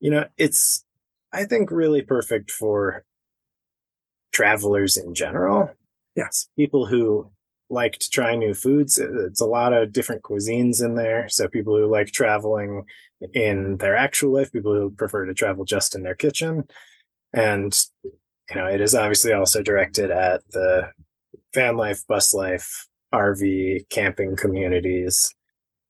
You 0.00 0.10
know, 0.10 0.24
it's, 0.36 0.84
I 1.32 1.44
think, 1.44 1.70
really 1.70 2.02
perfect 2.02 2.50
for 2.50 3.04
travelers 4.32 4.96
in 4.96 5.14
general. 5.14 5.70
Yes. 6.16 6.48
People 6.56 6.86
who 6.86 7.30
like 7.70 7.98
to 7.98 8.10
try 8.10 8.34
new 8.34 8.52
foods. 8.52 8.98
Uh, 8.98 9.26
it's 9.26 9.40
a 9.40 9.46
lot 9.46 9.72
of 9.72 9.92
different 9.92 10.22
cuisines 10.22 10.84
in 10.84 10.94
there. 10.94 11.28
So 11.28 11.48
people 11.48 11.76
who 11.76 11.86
like 11.86 12.08
traveling 12.08 12.84
in 13.32 13.76
their 13.78 13.96
actual 13.96 14.34
life, 14.34 14.52
people 14.52 14.74
who 14.74 14.90
prefer 14.90 15.24
to 15.24 15.34
travel 15.34 15.64
just 15.64 15.94
in 15.94 16.02
their 16.02 16.14
kitchen. 16.14 16.64
And, 17.32 17.78
you 18.04 18.56
know, 18.56 18.66
it 18.66 18.80
is 18.80 18.94
obviously 18.94 19.32
also 19.32 19.62
directed 19.62 20.10
at 20.10 20.42
the 20.50 20.90
van 21.54 21.76
life, 21.76 22.06
bus 22.06 22.34
life, 22.34 22.86
RV, 23.12 23.88
camping 23.90 24.36
communities. 24.36 25.34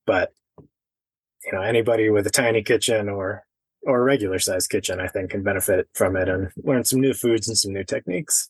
But 0.06 0.32
you 0.58 1.52
know, 1.52 1.62
anybody 1.62 2.10
with 2.10 2.26
a 2.26 2.30
tiny 2.30 2.62
kitchen 2.62 3.08
or 3.08 3.44
or 3.84 4.00
a 4.00 4.04
regular 4.04 4.38
sized 4.38 4.70
kitchen, 4.70 5.00
I 5.00 5.08
think, 5.08 5.30
can 5.30 5.42
benefit 5.42 5.88
from 5.94 6.16
it 6.16 6.28
and 6.28 6.50
learn 6.56 6.84
some 6.84 7.00
new 7.00 7.14
foods 7.14 7.48
and 7.48 7.58
some 7.58 7.72
new 7.72 7.84
techniques. 7.84 8.48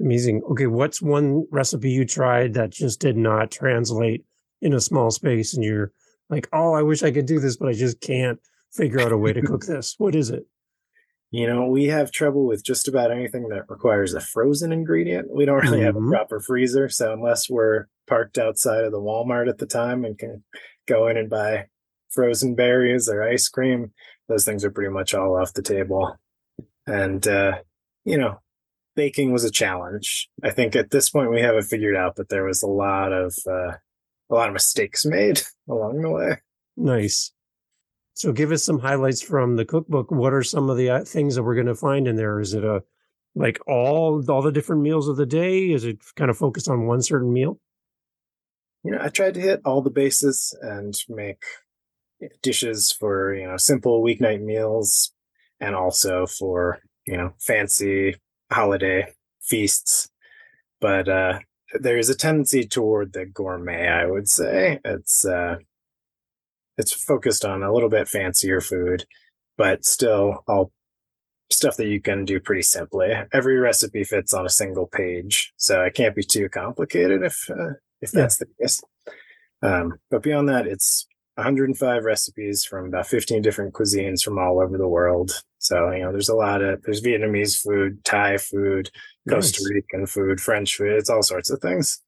Amazing. 0.00 0.42
Okay, 0.50 0.66
what's 0.66 1.00
one 1.00 1.46
recipe 1.50 1.90
you 1.90 2.04
tried 2.04 2.54
that 2.54 2.70
just 2.70 3.00
did 3.00 3.16
not 3.16 3.50
translate 3.50 4.24
in 4.62 4.72
a 4.74 4.80
small 4.80 5.10
space, 5.10 5.54
and 5.54 5.64
you're 5.64 5.92
like, 6.28 6.48
"Oh, 6.52 6.72
I 6.74 6.82
wish 6.82 7.02
I 7.02 7.10
could 7.10 7.26
do 7.26 7.40
this, 7.40 7.56
but 7.56 7.68
I 7.68 7.72
just 7.72 8.00
can't 8.00 8.38
figure 8.72 9.00
out 9.00 9.12
a 9.12 9.18
way 9.18 9.32
to 9.32 9.42
cook 9.42 9.64
this." 9.66 9.94
What 9.98 10.14
is 10.14 10.30
it? 10.30 10.46
You 11.30 11.46
know, 11.46 11.66
we 11.66 11.84
have 11.86 12.10
trouble 12.10 12.44
with 12.44 12.64
just 12.64 12.88
about 12.88 13.12
anything 13.12 13.48
that 13.48 13.70
requires 13.70 14.14
a 14.14 14.20
frozen 14.20 14.72
ingredient. 14.72 15.28
We 15.32 15.44
don't 15.44 15.62
really 15.62 15.78
mm-hmm. 15.78 15.86
have 15.86 15.96
a 15.96 16.00
mm-hmm. 16.00 16.10
proper 16.10 16.40
freezer. 16.40 16.88
So 16.88 17.12
unless 17.12 17.48
we're 17.48 17.86
parked 18.08 18.36
outside 18.36 18.84
of 18.84 18.90
the 18.90 19.00
Walmart 19.00 19.48
at 19.48 19.58
the 19.58 19.66
time 19.66 20.04
and 20.04 20.18
can 20.18 20.42
go 20.88 21.06
in 21.06 21.16
and 21.16 21.30
buy 21.30 21.66
frozen 22.10 22.56
berries 22.56 23.08
or 23.08 23.22
ice 23.22 23.48
cream, 23.48 23.92
those 24.28 24.44
things 24.44 24.64
are 24.64 24.72
pretty 24.72 24.90
much 24.90 25.14
all 25.14 25.40
off 25.40 25.52
the 25.52 25.62
table. 25.62 26.16
And, 26.86 27.26
uh, 27.28 27.58
you 28.04 28.18
know, 28.18 28.40
baking 28.96 29.32
was 29.32 29.44
a 29.44 29.52
challenge. 29.52 30.28
I 30.42 30.50
think 30.50 30.74
at 30.74 30.90
this 30.90 31.10
point 31.10 31.30
we 31.30 31.42
have 31.42 31.54
it 31.54 31.64
figured 31.64 31.94
out, 31.94 32.14
but 32.16 32.28
there 32.28 32.44
was 32.44 32.64
a 32.64 32.68
lot 32.68 33.12
of, 33.12 33.32
uh, 33.46 33.74
a 34.30 34.34
lot 34.34 34.48
of 34.48 34.52
mistakes 34.52 35.06
made 35.06 35.42
along 35.68 36.02
the 36.02 36.10
way. 36.10 36.36
Nice. 36.76 37.32
So 38.20 38.32
give 38.32 38.52
us 38.52 38.62
some 38.62 38.78
highlights 38.78 39.22
from 39.22 39.56
the 39.56 39.64
cookbook. 39.64 40.10
What 40.10 40.34
are 40.34 40.42
some 40.42 40.68
of 40.68 40.76
the 40.76 40.90
uh, 40.90 41.04
things 41.04 41.36
that 41.36 41.42
we're 41.42 41.54
going 41.54 41.68
to 41.68 41.74
find 41.74 42.06
in 42.06 42.16
there? 42.16 42.38
Is 42.38 42.52
it 42.52 42.62
a 42.62 42.82
like 43.34 43.58
all 43.66 44.22
all 44.30 44.42
the 44.42 44.52
different 44.52 44.82
meals 44.82 45.08
of 45.08 45.16
the 45.16 45.24
day? 45.24 45.70
Is 45.70 45.86
it 45.86 46.00
kind 46.16 46.30
of 46.30 46.36
focused 46.36 46.68
on 46.68 46.86
one 46.86 47.00
certain 47.00 47.32
meal? 47.32 47.58
You 48.84 48.90
know, 48.90 48.98
I 49.00 49.08
tried 49.08 49.32
to 49.34 49.40
hit 49.40 49.62
all 49.64 49.80
the 49.80 49.88
bases 49.88 50.54
and 50.60 50.94
make 51.08 51.44
dishes 52.42 52.92
for, 52.92 53.34
you 53.34 53.46
know, 53.46 53.56
simple 53.56 54.02
weeknight 54.02 54.42
meals 54.42 55.14
and 55.58 55.74
also 55.74 56.26
for, 56.26 56.80
you 57.06 57.16
know, 57.16 57.32
fancy 57.40 58.16
holiday 58.52 59.06
feasts. 59.40 60.10
But 60.78 61.08
uh 61.08 61.38
there's 61.72 62.10
a 62.10 62.14
tendency 62.14 62.66
toward 62.66 63.14
the 63.14 63.24
gourmet, 63.24 63.88
I 63.88 64.04
would 64.04 64.28
say. 64.28 64.78
It's 64.84 65.24
uh 65.24 65.56
it's 66.80 66.92
focused 66.92 67.44
on 67.44 67.62
a 67.62 67.72
little 67.72 67.88
bit 67.88 68.08
fancier 68.08 68.60
food, 68.60 69.04
but 69.56 69.84
still 69.84 70.42
all 70.48 70.72
stuff 71.50 71.76
that 71.76 71.88
you 71.88 72.00
can 72.00 72.24
do 72.24 72.40
pretty 72.40 72.62
simply. 72.62 73.12
Every 73.32 73.58
recipe 73.58 74.04
fits 74.04 74.32
on 74.32 74.46
a 74.46 74.50
single 74.50 74.86
page, 74.86 75.52
so 75.56 75.82
it 75.82 75.94
can't 75.94 76.16
be 76.16 76.22
too 76.22 76.48
complicated 76.48 77.22
if 77.22 77.48
uh, 77.50 77.74
if 78.00 78.10
that's 78.10 78.40
yeah. 78.40 78.46
the 78.46 78.64
case. 78.64 78.82
Um, 79.62 79.98
but 80.10 80.22
beyond 80.22 80.48
that, 80.48 80.66
it's 80.66 81.06
105 81.34 82.04
recipes 82.04 82.64
from 82.64 82.86
about 82.86 83.06
15 83.06 83.42
different 83.42 83.74
cuisines 83.74 84.22
from 84.22 84.38
all 84.38 84.60
over 84.60 84.78
the 84.78 84.88
world. 84.88 85.32
So 85.58 85.90
you 85.90 86.02
know, 86.02 86.12
there's 86.12 86.28
a 86.28 86.34
lot 86.34 86.62
of 86.62 86.82
there's 86.82 87.02
Vietnamese 87.02 87.60
food, 87.60 88.02
Thai 88.04 88.38
food, 88.38 88.90
nice. 89.26 89.52
Costa 89.52 89.70
Rican 89.72 90.06
food, 90.06 90.40
French 90.40 90.76
food. 90.76 90.92
It's 90.92 91.10
all 91.10 91.22
sorts 91.22 91.50
of 91.50 91.60
things. 91.60 92.00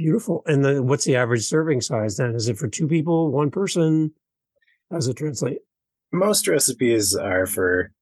Beautiful. 0.00 0.42
And 0.46 0.64
then 0.64 0.86
what's 0.86 1.04
the 1.04 1.16
average 1.16 1.44
serving 1.44 1.82
size 1.82 2.16
then? 2.16 2.34
Is 2.34 2.48
it 2.48 2.56
for 2.56 2.68
two 2.68 2.88
people, 2.88 3.30
one 3.30 3.50
person? 3.50 4.12
How 4.90 4.96
does 4.96 5.08
it 5.08 5.18
translate? 5.18 5.58
Most 6.10 6.48
recipes 6.48 7.14
are 7.14 7.44
for 7.44 7.92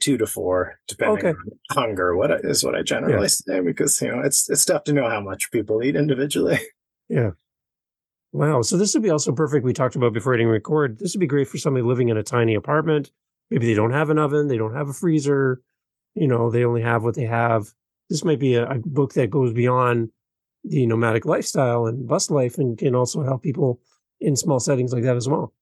two 0.00 0.16
to 0.16 0.26
four, 0.26 0.78
depending 0.88 1.18
okay. 1.18 1.28
on 1.28 1.36
hunger. 1.70 2.16
What 2.16 2.30
is 2.46 2.64
what 2.64 2.74
I 2.74 2.80
generally 2.80 3.24
yeah. 3.24 3.28
say 3.28 3.60
because 3.60 4.00
you 4.00 4.10
know 4.10 4.22
it's 4.22 4.48
it's 4.48 4.64
tough 4.64 4.84
to 4.84 4.94
know 4.94 5.10
how 5.10 5.20
much 5.20 5.50
people 5.50 5.82
eat 5.82 5.96
individually. 5.96 6.58
Yeah. 7.10 7.32
Wow. 8.32 8.62
So 8.62 8.78
this 8.78 8.94
would 8.94 9.02
be 9.02 9.10
also 9.10 9.30
perfect. 9.30 9.62
We 9.62 9.74
talked 9.74 9.94
about 9.94 10.14
before 10.14 10.32
hitting 10.32 10.48
record. 10.48 10.98
This 10.98 11.14
would 11.14 11.20
be 11.20 11.26
great 11.26 11.48
for 11.48 11.58
somebody 11.58 11.84
living 11.84 12.08
in 12.08 12.16
a 12.16 12.22
tiny 12.22 12.54
apartment. 12.54 13.10
Maybe 13.50 13.66
they 13.66 13.74
don't 13.74 13.92
have 13.92 14.08
an 14.08 14.18
oven, 14.18 14.48
they 14.48 14.56
don't 14.56 14.72
have 14.72 14.88
a 14.88 14.94
freezer. 14.94 15.60
You 16.14 16.26
know, 16.26 16.50
they 16.50 16.64
only 16.64 16.80
have 16.80 17.04
what 17.04 17.14
they 17.14 17.26
have. 17.26 17.74
This 18.08 18.24
might 18.24 18.40
be 18.40 18.54
a, 18.54 18.66
a 18.66 18.78
book 18.78 19.12
that 19.12 19.28
goes 19.28 19.52
beyond 19.52 20.08
the 20.64 20.86
nomadic 20.86 21.26
lifestyle 21.26 21.86
and 21.86 22.08
bus 22.08 22.30
life 22.30 22.58
and 22.58 22.78
can 22.78 22.94
also 22.94 23.22
help 23.22 23.42
people 23.42 23.80
in 24.20 24.36
small 24.36 24.58
settings 24.58 24.92
like 24.92 25.02
that 25.02 25.16
as 25.16 25.28
well. 25.28 25.52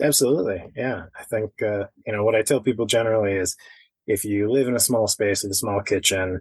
Absolutely. 0.00 0.64
Yeah. 0.76 1.06
I 1.18 1.24
think, 1.24 1.60
uh, 1.60 1.86
you 2.06 2.12
know, 2.12 2.24
what 2.24 2.36
I 2.36 2.42
tell 2.42 2.60
people 2.60 2.86
generally 2.86 3.32
is 3.32 3.56
if 4.06 4.24
you 4.24 4.50
live 4.50 4.68
in 4.68 4.76
a 4.76 4.80
small 4.80 5.08
space 5.08 5.42
with 5.42 5.52
a 5.52 5.56
small 5.56 5.82
kitchen, 5.82 6.40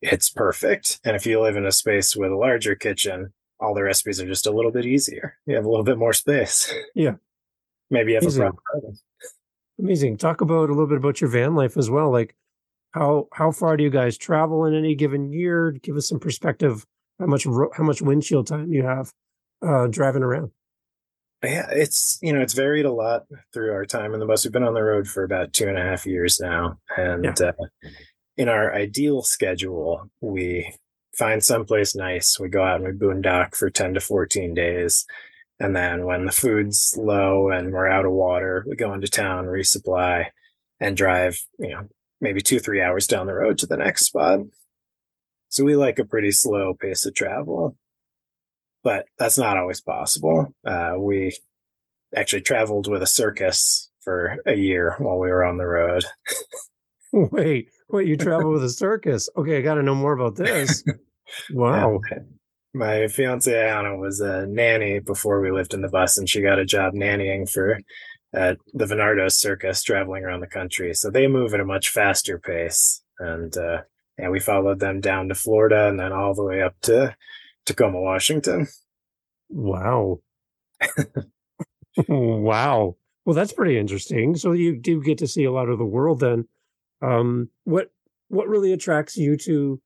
it's 0.00 0.30
perfect. 0.30 1.00
And 1.04 1.16
if 1.16 1.26
you 1.26 1.40
live 1.40 1.56
in 1.56 1.66
a 1.66 1.72
space 1.72 2.14
with 2.14 2.30
a 2.30 2.36
larger 2.36 2.74
kitchen, 2.74 3.32
all 3.58 3.74
the 3.74 3.82
recipes 3.82 4.20
are 4.20 4.26
just 4.26 4.46
a 4.46 4.52
little 4.52 4.70
bit 4.70 4.86
easier. 4.86 5.36
You 5.46 5.56
have 5.56 5.64
a 5.64 5.68
little 5.68 5.84
bit 5.84 5.98
more 5.98 6.12
space. 6.12 6.72
Yeah. 6.94 7.14
Maybe 7.90 8.12
you 8.12 8.16
have 8.16 8.22
Amazing. 8.24 8.42
a 8.42 8.52
problem. 8.52 8.98
Amazing. 9.78 10.16
Talk 10.18 10.40
about 10.40 10.70
a 10.70 10.72
little 10.72 10.86
bit 10.86 10.98
about 10.98 11.20
your 11.20 11.30
van 11.30 11.54
life 11.54 11.76
as 11.76 11.90
well. 11.90 12.10
Like 12.10 12.34
how 12.94 13.26
how 13.32 13.50
far 13.50 13.76
do 13.76 13.82
you 13.82 13.90
guys 13.90 14.16
travel 14.16 14.64
in 14.64 14.74
any 14.74 14.94
given 14.94 15.32
year? 15.32 15.72
Give 15.72 15.96
us 15.96 16.08
some 16.08 16.20
perspective. 16.20 16.86
How 17.18 17.26
much 17.26 17.44
how 17.44 17.82
much 17.82 18.00
windshield 18.00 18.46
time 18.46 18.72
you 18.72 18.84
have 18.84 19.12
uh, 19.66 19.88
driving 19.88 20.22
around? 20.22 20.52
Yeah, 21.42 21.66
it's 21.70 22.18
you 22.22 22.32
know 22.32 22.40
it's 22.40 22.54
varied 22.54 22.86
a 22.86 22.92
lot 22.92 23.24
through 23.52 23.72
our 23.72 23.84
time 23.84 24.14
in 24.14 24.20
the 24.20 24.26
bus. 24.26 24.44
We've 24.44 24.52
been 24.52 24.62
on 24.62 24.74
the 24.74 24.82
road 24.82 25.08
for 25.08 25.24
about 25.24 25.52
two 25.52 25.66
and 25.66 25.76
a 25.76 25.82
half 25.82 26.06
years 26.06 26.38
now, 26.40 26.78
and 26.96 27.24
yeah. 27.24 27.48
uh, 27.48 27.88
in 28.36 28.48
our 28.48 28.72
ideal 28.72 29.22
schedule, 29.22 30.08
we 30.20 30.72
find 31.18 31.42
someplace 31.42 31.96
nice. 31.96 32.38
We 32.38 32.48
go 32.48 32.62
out 32.62 32.80
and 32.80 32.84
we 32.84 32.92
boondock 32.92 33.56
for 33.56 33.70
ten 33.70 33.94
to 33.94 34.00
fourteen 34.00 34.54
days, 34.54 35.04
and 35.58 35.74
then 35.74 36.06
when 36.06 36.26
the 36.26 36.32
food's 36.32 36.96
low 36.96 37.50
and 37.50 37.72
we're 37.72 37.88
out 37.88 38.06
of 38.06 38.12
water, 38.12 38.64
we 38.68 38.76
go 38.76 38.94
into 38.94 39.08
town, 39.08 39.46
resupply, 39.46 40.26
and 40.78 40.96
drive 40.96 41.40
you 41.58 41.70
know 41.70 41.88
maybe 42.20 42.40
two 42.40 42.58
three 42.58 42.80
hours 42.80 43.06
down 43.06 43.26
the 43.26 43.34
road 43.34 43.58
to 43.58 43.66
the 43.66 43.76
next 43.76 44.06
spot. 44.06 44.40
So 45.48 45.64
we 45.64 45.76
like 45.76 45.98
a 45.98 46.04
pretty 46.04 46.32
slow 46.32 46.74
pace 46.74 47.06
of 47.06 47.14
travel 47.14 47.76
but 48.84 49.06
that's 49.18 49.38
not 49.38 49.56
always 49.56 49.80
possible. 49.80 50.54
Uh, 50.64 50.92
we 50.98 51.36
actually 52.14 52.42
traveled 52.42 52.86
with 52.86 53.02
a 53.02 53.06
circus 53.06 53.90
for 54.02 54.36
a 54.46 54.54
year 54.54 54.94
while 54.98 55.18
we 55.18 55.30
were 55.30 55.42
on 55.42 55.56
the 55.56 55.66
road. 55.66 56.04
wait, 57.12 57.68
wait, 57.88 58.06
you 58.06 58.16
travel 58.16 58.52
with 58.52 58.62
a 58.62 58.70
circus? 58.70 59.28
Okay, 59.36 59.58
I 59.58 59.62
got 59.62 59.74
to 59.74 59.82
know 59.82 59.96
more 59.96 60.12
about 60.12 60.36
this. 60.36 60.84
Wow. 61.50 62.00
Yeah, 62.12 62.18
my 62.74 63.08
fiance 63.08 63.50
Ayana 63.50 63.98
was 63.98 64.20
a 64.20 64.46
nanny 64.46 65.00
before 65.00 65.40
we 65.40 65.50
lived 65.50 65.72
in 65.72 65.80
the 65.80 65.88
bus, 65.88 66.18
and 66.18 66.28
she 66.28 66.42
got 66.42 66.58
a 66.58 66.66
job 66.66 66.92
nannying 66.92 67.50
for 67.50 67.80
uh, 68.36 68.54
the 68.72 68.86
Venardos 68.86 69.32
Circus, 69.32 69.82
traveling 69.82 70.24
around 70.24 70.40
the 70.40 70.46
country. 70.46 70.94
So 70.94 71.10
they 71.10 71.26
move 71.26 71.54
at 71.54 71.60
a 71.60 71.64
much 71.64 71.90
faster 71.90 72.38
pace, 72.38 73.02
and 73.18 73.56
uh, 73.56 73.82
and 74.18 74.30
we 74.30 74.40
followed 74.40 74.80
them 74.80 75.00
down 75.00 75.28
to 75.28 75.34
Florida 75.34 75.88
and 75.88 75.98
then 75.98 76.12
all 76.12 76.34
the 76.34 76.44
way 76.44 76.62
up 76.62 76.74
to 76.82 77.16
Tacoma, 77.66 78.00
Washington. 78.00 78.68
Wow. 79.48 80.20
wow. 82.08 82.96
Well, 83.24 83.34
that's 83.34 83.52
pretty 83.52 83.78
interesting. 83.78 84.36
So 84.36 84.52
you 84.52 84.76
do 84.76 85.02
get 85.02 85.18
to 85.18 85.26
see 85.26 85.44
a 85.44 85.52
lot 85.52 85.68
of 85.68 85.78
the 85.78 85.84
world 85.84 86.20
then. 86.20 86.46
Um, 87.02 87.48
what 87.64 87.90
what 88.28 88.48
really 88.48 88.72
attracts 88.72 89.16
you 89.16 89.36
to 89.38 89.80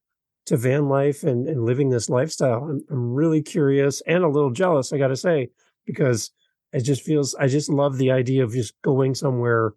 to 0.47 0.57
van 0.57 0.89
life 0.89 1.25
and, 1.25 1.47
and 1.49 1.65
living 1.65 1.91
this 1.91 2.09
lifestyle? 2.09 2.65
I'm, 2.65 2.81
I'm 2.91 3.15
really 3.15 3.43
curious 3.43 4.01
and 4.07 4.25
a 4.25 4.29
little 4.29 4.51
jealous, 4.51 4.93
I 4.93 4.99
gotta 4.99 5.17
say, 5.17 5.51
because 5.87 6.31
it 6.73 6.81
just 6.81 7.03
feels 7.03 7.35
I 7.35 7.47
just 7.47 7.69
love 7.69 7.99
the 7.99 8.11
idea 8.11 8.45
of 8.45 8.53
just 8.53 8.75
going 8.83 9.15
somewhere, 9.15 9.75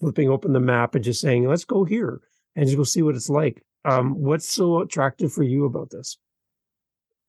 flipping 0.00 0.28
open 0.28 0.52
the 0.52 0.60
map 0.60 0.94
and 0.94 1.04
just 1.04 1.20
saying, 1.20 1.48
let's 1.48 1.64
go 1.64 1.84
here 1.84 2.20
and 2.54 2.66
just 2.66 2.76
go 2.76 2.84
see 2.84 3.02
what 3.02 3.14
it's 3.14 3.30
like. 3.30 3.64
Um, 3.84 4.14
what's 4.22 4.50
so 4.50 4.80
attractive 4.80 5.32
for 5.32 5.42
you 5.42 5.64
about 5.64 5.90
this? 5.90 6.18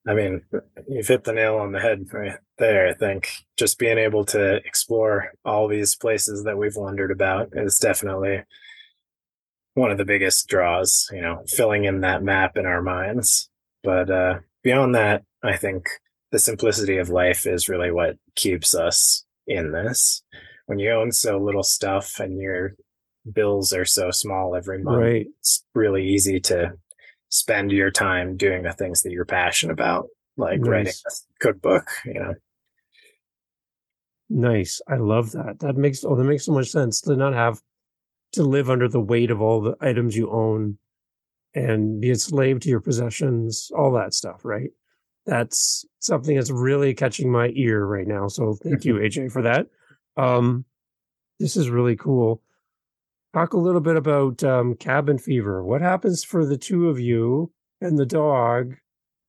I 0.08 0.14
mean, 0.14 0.42
you've 0.88 1.08
hit 1.08 1.24
the 1.24 1.34
nail 1.34 1.58
on 1.58 1.72
the 1.72 1.80
head 1.80 2.08
right 2.14 2.40
there. 2.58 2.88
I 2.88 2.94
think 2.94 3.30
just 3.58 3.78
being 3.78 3.98
able 3.98 4.26
to 4.26 4.56
explore 4.66 5.34
all 5.46 5.68
these 5.68 5.96
places 5.96 6.44
that 6.46 6.58
we've 6.58 6.76
wondered 6.76 7.12
about 7.12 7.50
is 7.54 7.78
definitely 7.78 8.44
one 9.76 9.92
of 9.92 9.98
the 9.98 10.06
biggest 10.06 10.48
draws, 10.48 11.08
you 11.12 11.22
know, 11.22 11.44
filling 11.48 11.86
in 11.86 12.02
that 12.02 12.24
map 12.24 12.58
in 12.58 12.66
our 12.66 12.82
minds. 12.82 13.50
But 13.84 14.10
uh, 14.10 14.40
beyond 14.64 14.96
that, 14.96 15.24
I 15.44 15.58
think 15.58 15.88
the 16.32 16.40
simplicity 16.40 16.98
of 16.98 17.10
life 17.10 17.46
is 17.48 17.70
really 17.70 17.92
what 17.92 18.18
keeps 18.36 18.76
us 18.76 19.26
in 19.48 19.72
this. 19.72 20.24
When 20.68 20.80
you 20.80 20.92
own 20.92 21.12
so 21.12 21.38
little 21.38 21.64
stuff 21.64 22.20
and 22.20 22.40
your 22.40 22.76
bills 23.32 23.74
are 23.74 23.86
so 23.86 24.12
small 24.12 24.56
every 24.56 24.84
month, 24.84 25.02
right. 25.02 25.26
it's 25.40 25.66
really 25.74 26.08
easy 26.08 26.40
to 26.42 26.74
spend 27.30 27.72
your 27.72 27.92
time 27.92 28.38
doing 28.38 28.64
the 28.64 28.74
things 28.74 29.02
that 29.02 29.12
you're 29.12 29.26
passionate 29.26 29.74
about, 29.74 30.08
like 30.38 30.60
nice. 30.60 30.70
writing 30.70 30.94
a 30.94 31.12
cookbook, 31.40 31.88
you 32.06 32.14
know. 32.14 32.34
Nice. 34.30 34.80
I 34.88 34.98
love 34.98 35.32
that. 35.32 35.60
That 35.60 35.76
makes 35.76 36.04
oh 36.04 36.16
that 36.16 36.24
makes 36.24 36.46
so 36.46 36.52
much 36.52 36.70
sense 36.70 37.02
to 37.02 37.16
not 37.16 37.34
have 37.34 37.60
to 38.34 38.44
live 38.44 38.70
under 38.70 38.88
the 38.88 39.02
weight 39.02 39.32
of 39.32 39.42
all 39.42 39.60
the 39.60 39.76
items 39.82 40.16
you 40.16 40.30
own 40.30 40.78
and 41.56 42.00
be 42.00 42.12
a 42.12 42.16
slave 42.16 42.60
to 42.60 42.70
your 42.70 42.80
possessions, 42.80 43.72
all 43.76 43.92
that 43.94 44.14
stuff, 44.14 44.46
right? 44.46 44.70
That's 45.26 45.86
something 46.00 46.36
that's 46.36 46.52
really 46.52 46.94
catching 46.94 47.32
my 47.32 47.52
ear 47.54 47.86
right 47.86 48.08
now. 48.08 48.28
So 48.28 48.54
thank 48.64 48.86
you, 48.86 48.96
AJ, 48.96 49.32
for 49.32 49.42
that. 49.44 49.68
Um, 50.18 50.66
this 51.40 51.56
is 51.56 51.70
really 51.70 51.96
cool. 51.96 52.42
Talk 53.34 53.54
a 53.54 53.60
little 53.60 53.82
bit 53.82 53.96
about 53.96 54.44
um, 54.44 54.76
cabin 54.76 55.18
fever. 55.20 55.64
What 55.64 55.82
happens 55.82 56.24
for 56.24 56.46
the 56.46 56.58
two 56.58 56.90
of 56.90 57.00
you 57.00 57.52
and 57.80 57.98
the 57.98 58.06
dog? 58.06 58.76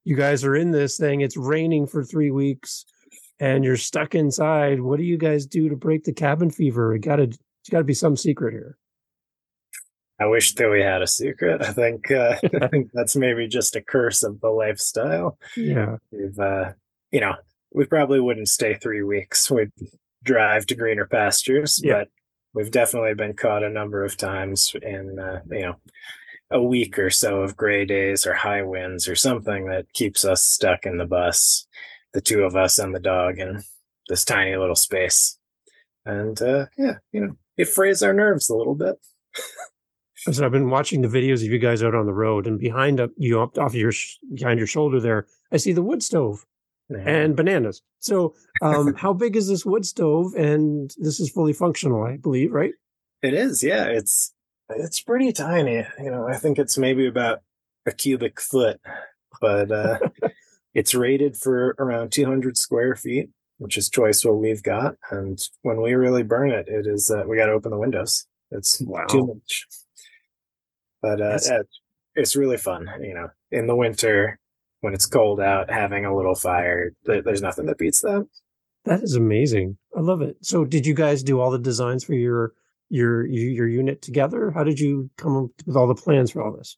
You 0.05 0.17
guys 0.17 0.43
are 0.45 0.57
in 0.57 0.71
this 0.71 0.97
thing. 0.97 1.21
It's 1.21 1.37
raining 1.37 1.87
for 1.87 2.03
three 2.03 2.31
weeks, 2.31 2.87
and 3.39 3.63
you're 3.63 3.77
stuck 3.77 4.15
inside. 4.15 4.81
What 4.81 4.99
do 4.99 5.05
you 5.05 5.19
guys 5.19 5.45
do 5.45 5.69
to 5.69 5.77
break 5.77 6.05
the 6.05 6.15
cabin 6.15 6.51
fever? 6.51 6.95
It 6.95 7.01
got 7.01 7.17
to, 7.17 7.25
it's 7.25 7.69
got 7.71 7.79
to 7.79 7.85
be 7.85 7.95
some 7.95 8.17
secret 8.17 8.53
here. 8.55 8.79
I 10.21 10.27
wish 10.27 10.55
that 10.55 10.71
we 10.71 10.83
had 10.83 11.03
a 11.03 11.07
secret. 11.07 11.63
I 11.63 11.73
think 11.73 12.11
uh, 12.11 12.37
I 12.63 12.69
think 12.69 12.91
that's 12.93 13.17
maybe 13.17 13.49
just 13.49 13.77
a 13.77 13.83
curse 13.83 14.23
of 14.23 14.41
the 14.41 14.51
lifestyle. 14.51 15.39
Yeah, 15.57 15.97
we've 16.11 16.39
uh, 16.39 16.73
you 17.11 17.21
know 17.21 17.35
we 17.73 17.87
probably 17.87 18.21
wouldn't 18.21 18.49
stay 18.49 18.75
three 18.75 19.03
weeks. 19.03 19.51
We'd 19.51 19.73
drive 20.23 20.67
to 20.67 20.75
greener 20.75 21.07
pastures, 21.07 21.81
yeah. 21.83 22.01
but 22.01 22.09
we've 22.55 22.71
definitely 22.71 23.15
been 23.15 23.35
caught 23.35 23.63
a 23.63 23.71
number 23.71 24.05
of 24.05 24.17
times 24.17 24.75
in 24.83 25.19
uh, 25.19 25.41
you 25.51 25.63
know 25.63 25.77
a 26.51 26.63
week 26.63 26.99
or 26.99 27.11
so 27.11 27.43
of 27.43 27.57
gray 27.57 27.85
days 27.85 28.27
or 28.27 28.35
high 28.35 28.63
winds 28.63 29.09
or 29.09 29.15
something 29.15 29.67
that 29.67 29.93
keeps 29.93 30.25
us 30.25 30.43
stuck 30.43 30.85
in 30.85 30.99
the 30.99 31.07
bus 31.07 31.67
the 32.13 32.21
two 32.21 32.43
of 32.43 32.57
us 32.57 32.79
and 32.79 32.93
the 32.93 33.01
dog 33.01 33.39
in 33.39 33.63
this 34.09 34.25
tiny 34.25 34.57
little 34.57 34.75
space 34.75 35.39
and 36.05 36.43
uh, 36.43 36.67
yeah 36.77 36.95
you 37.13 37.21
know 37.21 37.37
it 37.57 37.69
frays 37.69 38.03
our 38.03 38.13
nerves 38.13 38.51
a 38.51 38.57
little 38.57 38.75
bit 38.75 38.97
so 40.33 40.45
I've 40.45 40.53
been 40.53 40.71
watching 40.71 41.03
the 41.03 41.09
videos 41.09 41.45
of 41.45 41.51
you 41.53 41.59
guys 41.59 41.83
out 41.83 41.95
on 41.95 42.07
the 42.07 42.13
road, 42.13 42.47
and 42.47 42.59
behind 42.59 43.01
you, 43.17 43.41
up 43.41 43.59
off 43.59 43.75
your 43.75 43.93
behind 44.35 44.59
your 44.59 44.67
shoulder 44.67 45.01
there, 45.01 45.27
I 45.53 45.57
see 45.57 45.73
the 45.73 45.83
wood 45.83 46.03
stove 46.03 46.45
and 46.91 47.37
bananas. 47.37 47.83
So, 48.01 48.35
um, 48.63 48.95
how 48.97 49.13
big 49.13 49.37
is 49.37 49.49
this 49.49 49.65
wood 49.65 49.87
stove? 49.87 50.35
And 50.35 50.95
this 50.99 51.21
is 51.21 51.31
fully 51.31 51.53
functional, 51.53 52.05
I 52.05 52.17
believe, 52.17 52.53
right? 52.53 52.73
It 53.23 53.35
is. 53.35 53.63
Yeah, 53.63 53.85
it's 53.85 54.33
it's 54.71 55.01
pretty 55.01 55.33
tiny. 55.33 55.87
You 56.03 56.11
know, 56.11 56.29
I 56.29 56.37
think 56.37 56.59
it's 56.59 56.79
maybe 56.79 57.07
about 57.07 57.41
a 57.87 57.93
cubic 57.93 58.41
foot, 58.41 58.81
but 59.41 59.71
uh, 59.71 59.99
it's 60.75 60.95
rated 60.95 61.37
for 61.37 61.75
around 61.79 62.13
200 62.13 62.57
square 62.57 62.95
feet, 62.95 63.31
which 63.59 63.77
is 63.77 63.89
twice 63.89 64.25
what 64.25 64.39
we've 64.39 64.63
got. 64.63 64.97
And 65.11 65.41
when 65.63 65.81
we 65.83 65.95
really 65.95 66.23
burn 66.23 66.51
it, 66.51 66.69
it 66.69 66.87
is 66.87 67.11
uh, 67.11 67.25
we 67.27 67.37
got 67.37 67.47
to 67.47 67.53
open 67.53 67.71
the 67.71 67.79
windows. 67.79 68.27
It's 68.51 68.81
wow. 68.83 69.07
too 69.07 69.27
much. 69.27 69.67
But 71.03 71.21
uh, 71.21 71.39
it's 72.15 72.37
really 72.37 72.57
fun. 72.57 72.89
You 73.03 73.15
know, 73.15 73.29
in 73.51 73.67
the 73.67 73.77
winter, 73.77 74.39
when 74.81 74.95
it's 74.95 75.07
cold 75.07 75.41
out, 75.41 75.71
having 75.71 76.05
a 76.05 76.15
little 76.15 76.35
fire, 76.35 76.93
there's 77.05 77.43
nothing 77.43 77.67
that 77.67 77.79
beats 77.79 78.03
that. 78.03 78.27
That 78.85 79.03
is 79.03 79.15
amazing. 79.15 79.77
I 79.97 80.01
love 80.01 80.23
it. 80.23 80.37
So, 80.43 80.65
did 80.65 80.87
you 80.87 80.95
guys 80.95 81.23
do 81.23 81.41
all 81.41 81.51
the 81.51 81.59
designs 81.59 82.05
for 82.05 82.15
your 82.15 82.53
your 82.89 83.27
your 83.27 83.69
unit 83.69 84.03
together? 84.03 84.51
How 84.51 84.65
did 84.65 84.81
you 84.81 85.11
come 85.17 85.37
up 85.37 85.51
with 85.67 85.77
all 85.77 85.87
the 85.87 85.95
plans 85.95 86.31
for 86.31 86.43
all 86.43 86.53
this? 86.57 86.77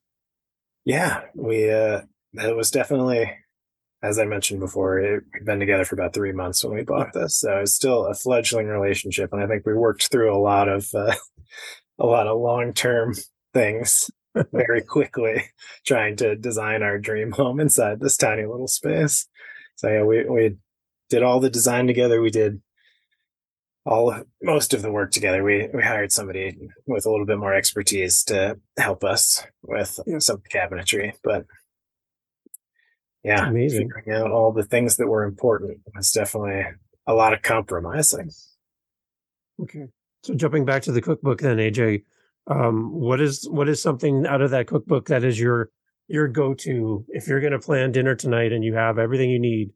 Yeah, 0.84 1.22
we 1.34 1.70
uh 1.70 2.02
it 2.34 2.56
was 2.56 2.70
definitely 2.70 3.30
as 4.02 4.18
I 4.18 4.24
mentioned 4.24 4.58
before, 4.58 4.98
it, 4.98 5.22
we've 5.32 5.44
been 5.44 5.60
together 5.60 5.84
for 5.84 5.94
about 5.94 6.12
three 6.12 6.32
months 6.32 6.64
when 6.64 6.74
we 6.74 6.82
bought 6.82 7.12
this, 7.12 7.38
so 7.38 7.58
it's 7.58 7.74
still 7.74 8.06
a 8.06 8.14
fledgling 8.14 8.66
relationship, 8.66 9.32
and 9.32 9.40
I 9.40 9.46
think 9.46 9.64
we 9.64 9.74
worked 9.74 10.10
through 10.10 10.34
a 10.34 10.42
lot 10.42 10.68
of 10.68 10.88
uh, 10.92 11.14
a 11.98 12.06
lot 12.06 12.26
of 12.26 12.40
long 12.40 12.72
term 12.72 13.14
things 13.54 14.10
very 14.52 14.82
quickly, 14.88 15.44
trying 15.86 16.16
to 16.16 16.36
design 16.36 16.82
our 16.82 16.98
dream 16.98 17.32
home 17.32 17.60
inside 17.60 18.00
this 18.00 18.16
tiny 18.16 18.44
little 18.46 18.68
space. 18.68 19.28
So 19.76 19.88
yeah, 19.88 20.02
we 20.04 20.24
we 20.28 20.56
did 21.10 21.22
all 21.22 21.40
the 21.40 21.50
design 21.50 21.86
together. 21.86 22.20
We 22.22 22.30
did 22.30 22.60
all 23.84 24.14
most 24.42 24.74
of 24.74 24.82
the 24.82 24.92
work 24.92 25.10
together. 25.10 25.42
We 25.42 25.68
we 25.74 25.82
hired 25.82 26.12
somebody 26.12 26.56
with 26.86 27.04
a 27.06 27.10
little 27.10 27.26
bit 27.26 27.38
more 27.38 27.52
expertise 27.54 28.22
to 28.24 28.58
help 28.78 29.02
us 29.04 29.44
with 29.62 29.98
Yeah. 30.06 30.18
some 30.20 30.42
cabinetry, 30.52 31.14
but 31.24 31.46
yeah, 33.24 33.48
Amazing. 33.48 33.88
figuring 33.88 34.20
out 34.20 34.30
all 34.32 34.52
the 34.52 34.64
things 34.64 34.96
that 34.96 35.06
were 35.08 35.24
important 35.24 35.78
was 35.94 36.10
definitely 36.10 36.64
a 37.06 37.14
lot 37.14 37.32
of 37.32 37.42
compromising. 37.42 38.30
Okay. 39.60 39.86
So 40.24 40.34
jumping 40.34 40.64
back 40.64 40.82
to 40.82 40.92
the 40.92 41.00
cookbook 41.02 41.40
then, 41.40 41.58
AJ, 41.58 42.04
um, 42.46 42.92
what 42.92 43.20
is 43.20 43.48
what 43.48 43.68
is 43.68 43.80
something 43.80 44.26
out 44.26 44.42
of 44.42 44.50
that 44.50 44.66
cookbook 44.66 45.06
that 45.06 45.24
is 45.24 45.38
your 45.38 45.70
your 46.08 46.28
go-to 46.28 47.04
if 47.08 47.28
you're 47.28 47.40
gonna 47.40 47.58
plan 47.58 47.92
dinner 47.92 48.14
tonight 48.14 48.52
and 48.52 48.64
you 48.64 48.74
have 48.74 48.98
everything 48.98 49.30
you 49.30 49.38
need? 49.38 49.70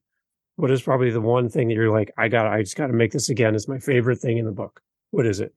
What 0.56 0.70
is 0.70 0.82
probably 0.82 1.11
the 1.11 1.20
one 1.20 1.49
thing 1.49 1.68
that 1.68 1.75
you're 1.75 1.92
like, 1.92 2.12
I 2.18 2.28
got 2.28 2.46
I 2.46 2.62
just 2.62 2.76
gotta 2.76 2.92
make 2.92 3.12
this 3.12 3.28
again. 3.28 3.54
It's 3.54 3.68
my 3.68 3.78
favorite 3.78 4.18
thing 4.18 4.38
in 4.38 4.46
the 4.46 4.52
book. 4.52 4.80
What 5.11 5.26
is 5.26 5.40
it? 5.40 5.54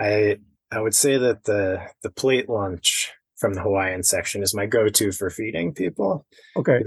I 0.00 0.38
I 0.70 0.80
would 0.80 0.94
say 0.94 1.16
that 1.16 1.44
the 1.44 1.82
the 2.02 2.10
plate 2.10 2.48
lunch 2.48 3.12
from 3.36 3.54
the 3.54 3.62
Hawaiian 3.62 4.02
section 4.02 4.42
is 4.42 4.54
my 4.54 4.66
go-to 4.66 5.12
for 5.12 5.30
feeding 5.30 5.72
people. 5.72 6.26
Okay. 6.56 6.80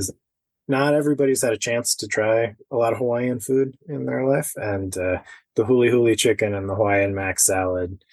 Not 0.67 0.93
everybody's 0.93 1.41
had 1.41 1.53
a 1.53 1.57
chance 1.57 1.95
to 1.95 2.07
try 2.07 2.55
a 2.71 2.75
lot 2.75 2.93
of 2.93 2.99
Hawaiian 2.99 3.39
food 3.39 3.75
in 3.87 4.05
their 4.05 4.25
life, 4.25 4.51
and 4.55 4.95
uh, 4.97 5.17
the 5.55 5.63
huli 5.63 5.89
huli 5.89 6.17
chicken 6.17 6.53
and 6.53 6.69
the 6.69 6.75
Hawaiian 6.75 7.15
mac 7.15 7.39
salad 7.39 8.03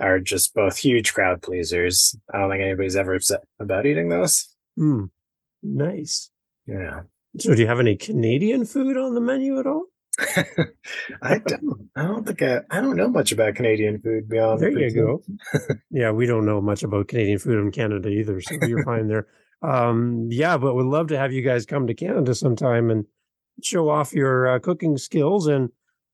are 0.00 0.18
just 0.20 0.54
both 0.54 0.76
huge 0.76 1.14
crowd 1.14 1.42
pleasers. 1.42 2.16
I 2.32 2.38
don't 2.38 2.50
think 2.50 2.62
anybody's 2.62 2.96
ever 2.96 3.14
upset 3.14 3.40
about 3.60 3.86
eating 3.86 4.08
those. 4.08 4.46
Mm, 4.78 5.10
nice. 5.62 6.30
Yeah, 6.66 7.02
So 7.38 7.54
do 7.54 7.60
you 7.62 7.68
have 7.68 7.80
any 7.80 7.96
Canadian 7.96 8.64
food 8.66 8.96
on 8.96 9.14
the 9.14 9.20
menu 9.20 9.58
at 9.58 9.66
all? 9.66 9.84
I 11.22 11.38
don't. 11.38 11.90
I 11.94 12.02
don't 12.04 12.26
think 12.26 12.42
I. 12.42 12.60
I 12.70 12.80
don't 12.80 12.96
know 12.96 13.08
much 13.08 13.32
about 13.32 13.54
Canadian 13.54 14.00
food 14.00 14.28
beyond. 14.28 14.60
There 14.60 14.70
you 14.70 14.94
go. 14.94 15.22
yeah, 15.90 16.10
we 16.10 16.26
don't 16.26 16.46
know 16.46 16.60
much 16.60 16.82
about 16.82 17.08
Canadian 17.08 17.38
food 17.38 17.58
in 17.58 17.70
Canada 17.70 18.08
either, 18.08 18.40
so 18.40 18.54
you're 18.66 18.82
fine 18.84 19.08
there. 19.08 19.26
Um, 19.62 20.28
yeah, 20.30 20.56
but 20.56 20.74
would 20.74 20.86
love 20.86 21.08
to 21.08 21.18
have 21.18 21.32
you 21.32 21.42
guys 21.42 21.66
come 21.66 21.86
to 21.86 21.94
Canada 21.94 22.34
sometime 22.34 22.90
and 22.90 23.04
show 23.62 23.88
off 23.90 24.12
your 24.14 24.48
uh, 24.48 24.58
cooking 24.58 24.96
skills 24.96 25.46
and 25.46 25.68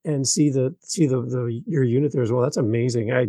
and 0.05 0.27
see 0.27 0.51
the 0.51 0.75
see 0.81 1.07
the, 1.07 1.23
the 1.23 1.63
your 1.67 1.85
unit 1.85 2.13
there 2.13 2.23
as 2.23 2.33
well. 2.33 2.43
That's 2.43 2.57
amazing. 2.57 3.13
I 3.13 3.29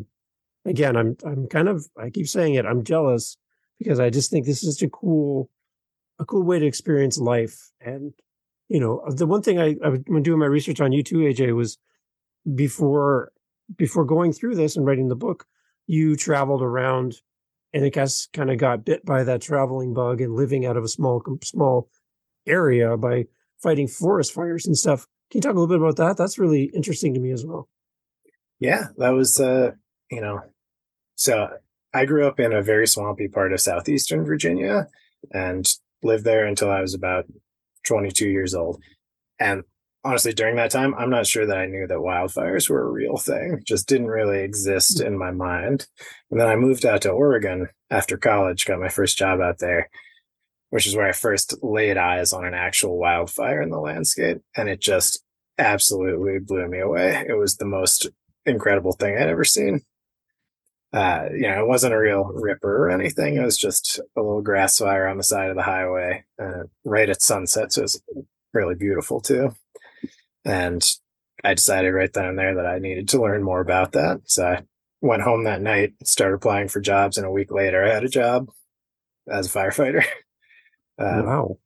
again, 0.65 0.95
I'm 0.95 1.17
I'm 1.25 1.47
kind 1.47 1.67
of 1.67 1.87
I 1.97 2.09
keep 2.09 2.27
saying 2.27 2.55
it. 2.55 2.65
I'm 2.65 2.83
jealous 2.83 3.37
because 3.79 3.99
I 3.99 4.09
just 4.09 4.29
think 4.29 4.45
this 4.45 4.63
is 4.63 4.77
such 4.77 4.85
a 4.87 4.89
cool 4.89 5.49
a 6.19 6.25
cool 6.25 6.43
way 6.43 6.59
to 6.59 6.65
experience 6.65 7.17
life. 7.17 7.71
And 7.81 8.13
you 8.69 8.79
know, 8.79 9.03
the 9.09 9.27
one 9.27 9.41
thing 9.41 9.59
I 9.59 9.75
I 9.83 9.89
when 10.07 10.23
doing 10.23 10.39
my 10.39 10.45
research 10.45 10.81
on 10.81 10.91
you 10.91 11.03
too, 11.03 11.17
AJ, 11.17 11.55
was 11.55 11.77
before 12.55 13.31
before 13.77 14.05
going 14.05 14.33
through 14.33 14.55
this 14.55 14.75
and 14.75 14.85
writing 14.85 15.07
the 15.07 15.15
book, 15.15 15.45
you 15.87 16.15
traveled 16.15 16.61
around 16.61 17.15
and 17.73 17.85
I 17.85 17.89
guess 17.89 18.27
kind 18.33 18.51
of 18.51 18.57
got 18.57 18.85
bit 18.85 19.05
by 19.05 19.23
that 19.23 19.41
traveling 19.41 19.93
bug 19.93 20.21
and 20.21 20.35
living 20.35 20.65
out 20.65 20.77
of 20.77 20.83
a 20.83 20.89
small 20.89 21.23
small 21.43 21.89
area 22.45 22.97
by 22.97 23.25
fighting 23.61 23.87
forest 23.87 24.33
fires 24.33 24.65
and 24.65 24.77
stuff. 24.77 25.07
Can 25.31 25.39
you 25.39 25.41
talk 25.41 25.55
a 25.55 25.59
little 25.59 25.67
bit 25.67 25.81
about 25.81 25.95
that? 25.95 26.17
That's 26.17 26.37
really 26.37 26.65
interesting 26.75 27.13
to 27.15 27.19
me 27.19 27.31
as 27.31 27.45
well. 27.45 27.67
Yeah, 28.59 28.87
that 28.97 29.09
was 29.09 29.39
uh, 29.39 29.71
you 30.11 30.21
know, 30.21 30.41
so 31.15 31.49
I 31.93 32.05
grew 32.05 32.27
up 32.27 32.39
in 32.39 32.53
a 32.53 32.61
very 32.61 32.87
swampy 32.87 33.27
part 33.27 33.53
of 33.53 33.61
southeastern 33.61 34.25
Virginia 34.25 34.87
and 35.31 35.67
lived 36.01 36.25
there 36.25 36.45
until 36.45 36.71
I 36.71 36.81
was 36.81 36.93
about 36.93 37.25
22 37.85 38.27
years 38.27 38.55
old. 38.55 38.81
And 39.39 39.63
honestly, 40.03 40.33
during 40.33 40.55
that 40.55 40.71
time, 40.71 40.93
I'm 40.95 41.09
not 41.09 41.27
sure 41.27 41.45
that 41.45 41.57
I 41.57 41.65
knew 41.65 41.87
that 41.87 41.97
wildfires 41.97 42.69
were 42.69 42.81
a 42.81 42.91
real 42.91 43.17
thing. 43.17 43.61
Just 43.65 43.87
didn't 43.87 44.07
really 44.07 44.39
exist 44.39 44.99
hmm. 44.99 45.07
in 45.07 45.17
my 45.17 45.31
mind. 45.31 45.87
And 46.31 46.39
then 46.39 46.47
I 46.47 46.55
moved 46.55 46.85
out 46.85 47.03
to 47.03 47.11
Oregon 47.11 47.69
after 47.89 48.17
college, 48.17 48.65
got 48.65 48.79
my 48.79 48.89
first 48.89 49.17
job 49.17 49.39
out 49.39 49.59
there, 49.59 49.89
which 50.71 50.87
is 50.87 50.95
where 50.95 51.07
I 51.07 51.13
first 51.13 51.55
laid 51.63 51.97
eyes 51.97 52.33
on 52.33 52.45
an 52.45 52.53
actual 52.53 52.97
wildfire 52.97 53.61
in 53.61 53.69
the 53.69 53.79
landscape. 53.79 54.41
And 54.55 54.67
it 54.67 54.81
just 54.81 55.23
absolutely 55.57 56.39
blew 56.39 56.67
me 56.67 56.79
away. 56.79 57.25
It 57.27 57.37
was 57.37 57.57
the 57.57 57.65
most 57.65 58.09
incredible 58.45 58.93
thing 58.93 59.15
I'd 59.15 59.29
ever 59.29 59.43
seen. 59.43 59.81
Uh, 60.93 61.27
you 61.33 61.49
know, 61.49 61.59
it 61.59 61.67
wasn't 61.67 61.93
a 61.93 61.97
real 61.97 62.25
ripper 62.25 62.85
or 62.85 62.91
anything. 62.91 63.35
It 63.35 63.43
was 63.43 63.57
just 63.57 63.99
a 64.15 64.21
little 64.21 64.41
grass 64.41 64.77
fire 64.77 65.07
on 65.07 65.17
the 65.17 65.23
side 65.23 65.49
of 65.49 65.55
the 65.55 65.63
highway, 65.63 66.23
uh, 66.39 66.63
right 66.85 67.09
at 67.09 67.21
sunset. 67.21 67.73
So 67.73 67.81
it 67.81 67.83
was 67.83 68.01
really 68.53 68.75
beautiful 68.75 69.19
too. 69.19 69.55
And 70.45 70.87
I 71.43 71.53
decided 71.55 71.91
right 71.91 72.11
then 72.13 72.25
and 72.25 72.37
there 72.37 72.55
that 72.55 72.67
I 72.67 72.79
needed 72.79 73.09
to 73.09 73.21
learn 73.21 73.43
more 73.43 73.59
about 73.59 73.93
that. 73.93 74.21
So 74.25 74.45
I 74.45 74.61
went 75.01 75.23
home 75.23 75.43
that 75.43 75.61
night, 75.61 75.93
started 76.03 76.35
applying 76.35 76.67
for 76.67 76.79
jobs, 76.79 77.17
and 77.17 77.25
a 77.25 77.31
week 77.31 77.51
later, 77.51 77.83
I 77.83 77.93
had 77.93 78.03
a 78.03 78.09
job 78.09 78.49
as 79.29 79.47
a 79.47 79.59
firefighter. 79.59 80.05
Um, 80.97 81.25
wow. 81.25 81.57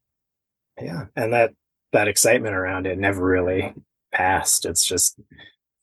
yeah, 0.82 1.06
and 1.16 1.34
that 1.34 1.54
that 1.92 2.08
excitement 2.08 2.56
around 2.56 2.88
it 2.88 2.98
never 2.98 3.24
really 3.24 3.74
passed. 4.12 4.66
It's 4.66 4.86
just 4.86 5.20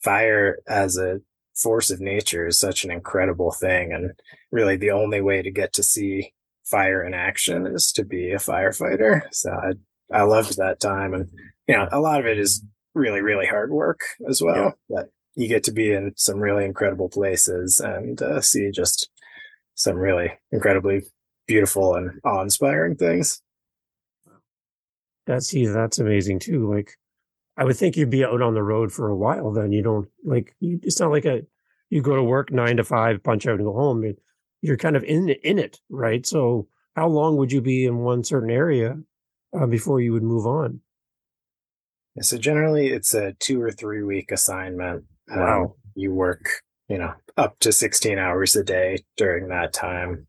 fire 0.02 0.58
as 0.66 0.96
a 0.96 1.20
force 1.54 1.90
of 1.90 2.00
nature 2.00 2.46
is 2.46 2.58
such 2.58 2.84
an 2.84 2.90
incredible 2.90 3.52
thing, 3.52 3.92
and 3.92 4.12
really 4.50 4.76
the 4.76 4.90
only 4.90 5.20
way 5.20 5.42
to 5.42 5.50
get 5.50 5.72
to 5.74 5.82
see 5.82 6.32
fire 6.64 7.04
in 7.04 7.14
action 7.14 7.66
is 7.66 7.92
to 7.92 8.04
be 8.04 8.32
a 8.32 8.38
firefighter. 8.38 9.22
So 9.32 9.50
I 9.50 9.72
I 10.12 10.22
loved 10.22 10.56
that 10.56 10.80
time, 10.80 11.14
and 11.14 11.28
you 11.66 11.76
know 11.76 11.88
a 11.90 12.00
lot 12.00 12.20
of 12.20 12.26
it 12.26 12.38
is 12.38 12.64
really 12.94 13.20
really 13.20 13.46
hard 13.46 13.70
work 13.70 14.00
as 14.28 14.42
well. 14.42 14.74
But 14.88 15.10
you 15.34 15.48
get 15.48 15.64
to 15.64 15.72
be 15.72 15.92
in 15.92 16.12
some 16.16 16.38
really 16.38 16.64
incredible 16.64 17.08
places 17.08 17.80
and 17.80 18.20
uh, 18.22 18.40
see 18.40 18.70
just 18.70 19.08
some 19.74 19.96
really 19.96 20.32
incredibly 20.52 21.02
beautiful 21.46 21.94
and 21.94 22.20
awe-inspiring 22.24 22.96
things. 22.96 23.42
That's 25.26 25.48
see, 25.48 25.66
that's 25.66 25.98
amazing 25.98 26.38
too. 26.38 26.72
Like 26.72 26.92
I 27.56 27.64
would 27.64 27.76
think 27.76 27.96
you'd 27.96 28.10
be 28.10 28.24
out 28.24 28.42
on 28.42 28.54
the 28.54 28.62
road 28.62 28.92
for 28.92 29.08
a 29.08 29.16
while 29.16 29.52
then. 29.52 29.72
You 29.72 29.82
don't 29.82 30.08
like 30.24 30.54
you, 30.60 30.80
it's 30.82 30.98
not 31.00 31.10
like 31.10 31.24
a 31.24 31.42
you 31.90 32.02
go 32.02 32.16
to 32.16 32.22
work 32.22 32.50
nine 32.50 32.76
to 32.78 32.84
five, 32.84 33.22
punch 33.22 33.46
out 33.46 33.56
and 33.56 33.64
go 33.64 33.72
home. 33.72 34.04
It, 34.04 34.18
you're 34.62 34.76
kind 34.76 34.96
of 34.96 35.04
in 35.04 35.28
in 35.28 35.58
it, 35.58 35.80
right? 35.88 36.26
So 36.26 36.68
how 36.96 37.08
long 37.08 37.36
would 37.36 37.52
you 37.52 37.60
be 37.60 37.84
in 37.84 37.98
one 37.98 38.24
certain 38.24 38.50
area 38.50 38.98
uh, 39.58 39.66
before 39.66 40.00
you 40.00 40.12
would 40.12 40.22
move 40.22 40.46
on? 40.46 40.80
So 42.20 42.38
generally, 42.38 42.88
it's 42.88 43.14
a 43.14 43.32
two 43.40 43.60
or 43.60 43.70
three 43.72 44.02
week 44.02 44.30
assignment. 44.30 45.04
Um, 45.30 45.38
Wow. 45.40 45.76
you 45.94 46.12
work, 46.12 46.48
you 46.88 46.98
know, 46.98 47.12
up 47.36 47.58
to 47.60 47.72
16 47.72 48.18
hours 48.18 48.54
a 48.56 48.62
day 48.62 48.98
during 49.16 49.48
that 49.48 49.72
time. 49.72 50.26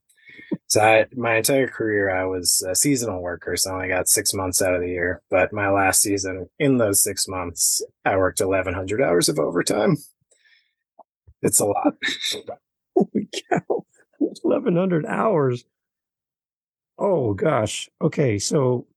So 0.68 0.82
I, 0.82 1.06
my 1.16 1.36
entire 1.38 1.68
career, 1.68 2.10
I 2.10 2.26
was 2.26 2.66
a 2.68 2.76
seasonal 2.76 3.22
worker, 3.22 3.56
so 3.56 3.72
I 3.72 3.74
only 3.76 3.88
got 3.88 4.08
six 4.08 4.34
months 4.34 4.62
out 4.62 4.74
of 4.74 4.82
the 4.82 4.90
year. 4.90 5.22
But 5.30 5.54
my 5.54 5.70
last 5.70 6.02
season, 6.02 6.50
in 6.58 6.78
those 6.78 7.04
six 7.04 7.28
months, 7.28 7.84
I 8.04 8.18
worked 8.18 8.40
1,100 8.40 9.02
hours 9.02 9.30
of 9.30 9.40
overtime. 9.40 9.98
It's 11.42 11.60
a 11.60 11.66
lot. 11.66 11.94
Holy 12.96 13.30
cow. 13.50 13.86
1100 14.18 15.06
hours. 15.06 15.66
Oh 16.98 17.34
gosh. 17.34 17.90
Okay. 18.02 18.40
So, 18.40 18.88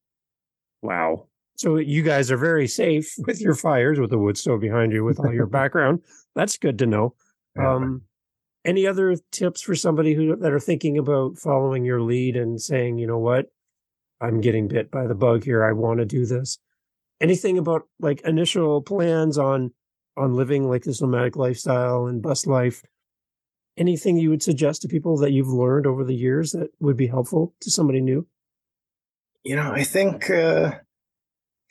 wow. 0.81 1.26
So 1.57 1.76
you 1.76 2.02
guys 2.02 2.31
are 2.31 2.37
very 2.37 2.68
safe 2.68 3.12
with 3.26 3.40
your 3.40 3.54
fires, 3.54 3.98
with 3.98 4.11
the 4.11 4.18
wood 4.18 4.38
stove 4.38 4.61
behind 4.61 4.92
you, 4.92 5.04
with 5.04 5.18
all 5.18 5.33
your 5.33 5.46
background. 5.59 6.00
That's 6.35 6.57
good 6.57 6.78
to 6.78 6.87
know. 6.87 7.14
Um, 7.59 8.02
any 8.68 8.87
other 8.87 9.16
tips 9.33 9.62
for 9.62 9.74
somebody 9.74 10.14
who 10.14 10.37
that 10.37 10.52
are 10.52 10.61
thinking 10.61 10.98
about 10.98 11.38
following 11.38 11.85
your 11.85 12.02
lead 12.02 12.37
and 12.37 12.61
saying, 12.61 12.98
you 12.98 13.07
know 13.07 13.18
what, 13.18 13.46
I'm 14.20 14.40
getting 14.40 14.68
bit 14.68 14.90
by 14.90 15.07
the 15.07 15.14
bug 15.14 15.44
here. 15.44 15.64
I 15.64 15.72
want 15.72 16.00
to 16.00 16.04
do 16.04 16.26
this. 16.26 16.59
Anything 17.20 17.59
about 17.59 17.88
like 17.98 18.20
initial 18.22 18.83
plans 18.83 19.38
on 19.38 19.72
on 20.16 20.35
living 20.35 20.68
like 20.68 20.83
this 20.83 21.00
nomadic 21.00 21.37
lifestyle 21.37 22.07
and 22.07 22.22
bus 22.22 22.46
life? 22.46 22.83
Anything 23.76 24.16
you 24.16 24.31
would 24.31 24.42
suggest 24.42 24.83
to 24.83 24.88
people 24.88 25.16
that 25.18 25.33
you've 25.33 25.48
learned 25.48 25.87
over 25.87 26.04
the 26.04 26.14
years 26.14 26.50
that 26.52 26.70
would 26.81 26.96
be 26.96 27.07
helpful 27.07 27.54
to 27.61 27.70
somebody 27.70 28.00
new? 28.00 28.26
you 29.48 29.57
know, 29.57 29.72
I 29.72 29.83
think 29.83 30.28
uh, 30.31 30.72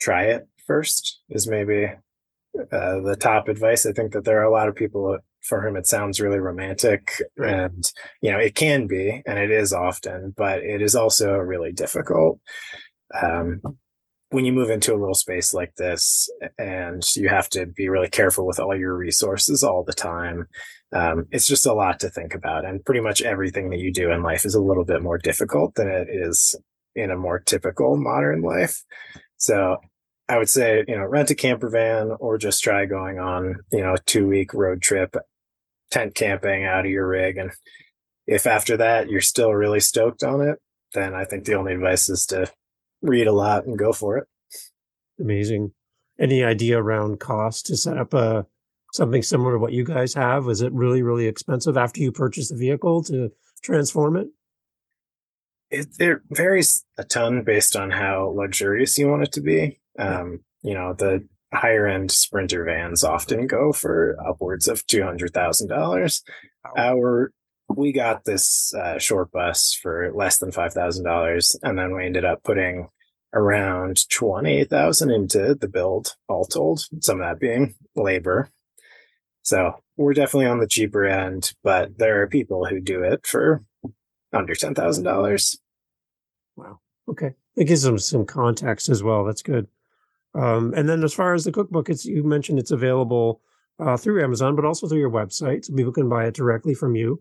try 0.00 0.24
it 0.24 0.48
first 0.66 1.20
is 1.30 1.46
maybe 1.46 1.86
uh, 1.86 3.00
the 3.00 3.16
top 3.18 3.46
advice. 3.46 3.86
I 3.86 3.92
think 3.92 4.12
that 4.12 4.24
there 4.24 4.40
are 4.40 4.44
a 4.44 4.52
lot 4.52 4.68
of 4.68 4.74
people 4.74 5.18
for 5.42 5.62
whom 5.62 5.76
it 5.76 5.86
sounds 5.86 6.20
really 6.20 6.38
romantic, 6.38 7.22
Right. 7.36 7.54
and 7.54 7.92
you 8.22 8.30
know, 8.30 8.38
it 8.38 8.54
can 8.54 8.86
be, 8.86 9.22
and 9.26 9.38
it 9.38 9.50
is 9.50 9.72
often, 9.72 10.34
but 10.36 10.62
it 10.62 10.82
is 10.82 10.94
also 10.94 11.32
really 11.36 11.72
difficult. 11.72 12.40
Um, 13.20 13.60
when 14.30 14.44
you 14.44 14.52
move 14.52 14.68
into 14.68 14.94
a 14.94 14.98
little 14.98 15.14
space 15.14 15.54
like 15.54 15.74
this 15.76 16.28
and 16.58 17.02
you 17.16 17.30
have 17.30 17.48
to 17.48 17.64
be 17.64 17.88
really 17.88 18.10
careful 18.10 18.46
with 18.46 18.60
all 18.60 18.76
your 18.76 18.94
resources 18.94 19.64
all 19.64 19.82
the 19.84 19.94
time, 19.94 20.46
um, 20.92 21.26
it's 21.30 21.46
just 21.48 21.64
a 21.64 21.72
lot 21.72 21.98
to 22.00 22.10
think 22.10 22.34
about. 22.34 22.66
And 22.66 22.84
pretty 22.84 23.00
much 23.00 23.22
everything 23.22 23.70
that 23.70 23.78
you 23.78 23.90
do 23.90 24.10
in 24.10 24.22
life 24.22 24.44
is 24.44 24.54
a 24.54 24.60
little 24.60 24.84
bit 24.84 25.02
more 25.02 25.16
difficult 25.16 25.76
than 25.76 25.88
it 25.88 26.08
is 26.10 26.54
in 26.94 27.10
a 27.10 27.16
more 27.16 27.38
typical 27.38 27.96
modern 27.96 28.42
life. 28.42 28.82
So 29.38 29.78
I 30.28 30.36
would 30.36 30.50
say, 30.50 30.84
you 30.86 30.96
know, 30.96 31.04
rent 31.04 31.30
a 31.30 31.34
camper 31.34 31.70
van 31.70 32.12
or 32.20 32.36
just 32.36 32.62
try 32.62 32.84
going 32.84 33.18
on, 33.18 33.60
you 33.72 33.80
know, 33.80 33.94
a 33.94 33.98
two 33.98 34.26
week 34.26 34.52
road 34.52 34.82
trip, 34.82 35.16
tent 35.90 36.14
camping 36.14 36.64
out 36.64 36.84
of 36.84 36.90
your 36.90 37.08
rig. 37.08 37.38
And 37.38 37.52
if 38.26 38.46
after 38.46 38.76
that 38.76 39.08
you're 39.08 39.20
still 39.20 39.54
really 39.54 39.80
stoked 39.80 40.22
on 40.22 40.42
it, 40.42 40.58
then 40.92 41.14
I 41.14 41.24
think 41.24 41.44
the 41.44 41.54
only 41.54 41.72
advice 41.72 42.08
is 42.08 42.26
to 42.26 42.50
read 43.00 43.26
a 43.26 43.32
lot 43.32 43.66
and 43.66 43.78
go 43.78 43.92
for 43.92 44.18
it. 44.18 44.26
Amazing. 45.18 45.72
Any 46.20 46.44
idea 46.44 46.80
around 46.80 47.20
cost 47.20 47.66
to 47.66 47.76
set 47.76 47.96
up 47.96 48.12
a 48.12 48.46
something 48.92 49.22
similar 49.22 49.52
to 49.52 49.58
what 49.58 49.72
you 49.72 49.84
guys 49.84 50.14
have? 50.14 50.46
Was 50.46 50.60
it 50.62 50.72
really, 50.72 51.02
really 51.02 51.26
expensive 51.26 51.76
after 51.76 52.00
you 52.00 52.12
purchased 52.12 52.50
the 52.50 52.56
vehicle 52.56 53.02
to 53.04 53.32
transform 53.62 54.16
it? 54.16 54.28
It, 55.70 55.88
it 55.98 56.20
varies 56.30 56.84
a 56.96 57.04
ton 57.04 57.42
based 57.44 57.76
on 57.76 57.90
how 57.90 58.32
luxurious 58.34 58.98
you 58.98 59.08
want 59.08 59.24
it 59.24 59.32
to 59.32 59.40
be. 59.40 59.80
Um, 59.98 60.40
you 60.62 60.74
know, 60.74 60.94
the 60.94 61.26
higher 61.52 61.86
end 61.86 62.10
sprinter 62.10 62.64
vans 62.64 63.02
often 63.04 63.46
go 63.46 63.72
for 63.72 64.16
upwards 64.26 64.68
of 64.68 64.86
two 64.86 65.02
hundred 65.02 65.32
thousand 65.32 65.68
dollars. 65.68 66.22
Our 66.76 67.32
we 67.68 67.92
got 67.92 68.24
this 68.24 68.72
uh, 68.74 68.98
short 68.98 69.30
bus 69.30 69.78
for 69.80 70.10
less 70.14 70.38
than 70.38 70.52
five 70.52 70.72
thousand 70.72 71.04
dollars, 71.04 71.56
and 71.62 71.78
then 71.78 71.94
we 71.94 72.06
ended 72.06 72.24
up 72.24 72.42
putting 72.42 72.88
around 73.34 74.08
twenty 74.08 74.64
thousand 74.64 75.10
into 75.10 75.54
the 75.54 75.68
build, 75.68 76.14
all 76.28 76.44
told. 76.44 76.86
Some 77.00 77.20
of 77.20 77.26
that 77.26 77.40
being 77.40 77.74
labor. 77.94 78.50
So 79.42 79.82
we're 79.96 80.14
definitely 80.14 80.46
on 80.46 80.60
the 80.60 80.66
cheaper 80.66 81.06
end, 81.06 81.54
but 81.62 81.98
there 81.98 82.22
are 82.22 82.26
people 82.28 82.66
who 82.66 82.80
do 82.80 83.02
it 83.02 83.26
for 83.26 83.64
under 84.32 84.54
ten 84.54 84.74
thousand 84.74 85.04
dollars. 85.04 85.58
Wow. 86.56 86.80
Okay, 87.08 87.32
it 87.56 87.64
gives 87.64 87.82
them 87.82 87.98
some 87.98 88.26
context 88.26 88.88
as 88.88 89.02
well. 89.02 89.24
That's 89.24 89.42
good. 89.42 89.68
Um, 90.38 90.72
and 90.76 90.88
then 90.88 91.02
as 91.02 91.12
far 91.12 91.34
as 91.34 91.44
the 91.44 91.52
cookbook, 91.52 91.90
it's 91.90 92.04
you 92.04 92.22
mentioned 92.22 92.58
it's 92.58 92.70
available 92.70 93.40
uh, 93.80 93.96
through 93.96 94.22
Amazon, 94.22 94.54
but 94.54 94.64
also 94.64 94.86
through 94.86 95.00
your 95.00 95.10
website, 95.10 95.64
so 95.64 95.74
people 95.74 95.92
can 95.92 96.08
buy 96.08 96.26
it 96.26 96.34
directly 96.34 96.74
from 96.74 96.94
you. 96.94 97.20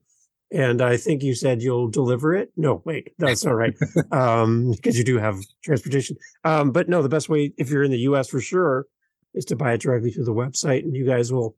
And 0.51 0.82
I 0.82 0.95
think 0.97 1.23
you 1.23 1.34
said 1.34 1.62
you'll 1.62 1.89
deliver 1.89 2.34
it. 2.34 2.51
No, 2.56 2.82
wait, 2.86 3.12
that's 3.17 3.43
not 3.43 3.51
right. 3.51 3.73
um, 4.12 4.71
because 4.71 4.97
you 4.97 5.03
do 5.03 5.17
have 5.17 5.39
transportation. 5.63 6.15
Um, 6.45 6.71
but 6.71 6.88
no, 6.88 7.01
the 7.01 7.10
best 7.10 7.27
way, 7.27 7.53
if 7.58 7.69
you're 7.69 7.84
in 7.84 7.91
the 7.91 7.99
US 7.99 8.30
for 8.30 8.39
sure, 8.39 8.86
is 9.34 9.45
to 9.45 9.56
buy 9.56 9.73
it 9.73 9.82
directly 9.82 10.12
through 10.12 10.23
the 10.23 10.34
website 10.34 10.84
and 10.84 10.95
you 10.95 11.06
guys 11.06 11.34
will 11.34 11.56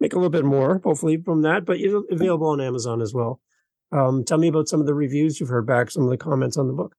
make 0.00 0.12
a 0.12 0.16
little 0.16 0.30
bit 0.30 0.44
more, 0.44 0.80
hopefully, 0.82 1.18
from 1.18 1.42
that, 1.42 1.64
but 1.64 1.78
it's 1.78 1.94
available 2.10 2.48
on 2.48 2.60
Amazon 2.60 3.02
as 3.02 3.12
well. 3.12 3.40
Um, 3.92 4.24
tell 4.24 4.38
me 4.38 4.48
about 4.48 4.68
some 4.68 4.80
of 4.80 4.86
the 4.86 4.94
reviews 4.94 5.38
you've 5.38 5.50
heard 5.50 5.66
back, 5.66 5.90
some 5.90 6.04
of 6.04 6.10
the 6.10 6.16
comments 6.16 6.56
on 6.56 6.66
the 6.66 6.72
book. 6.72 6.96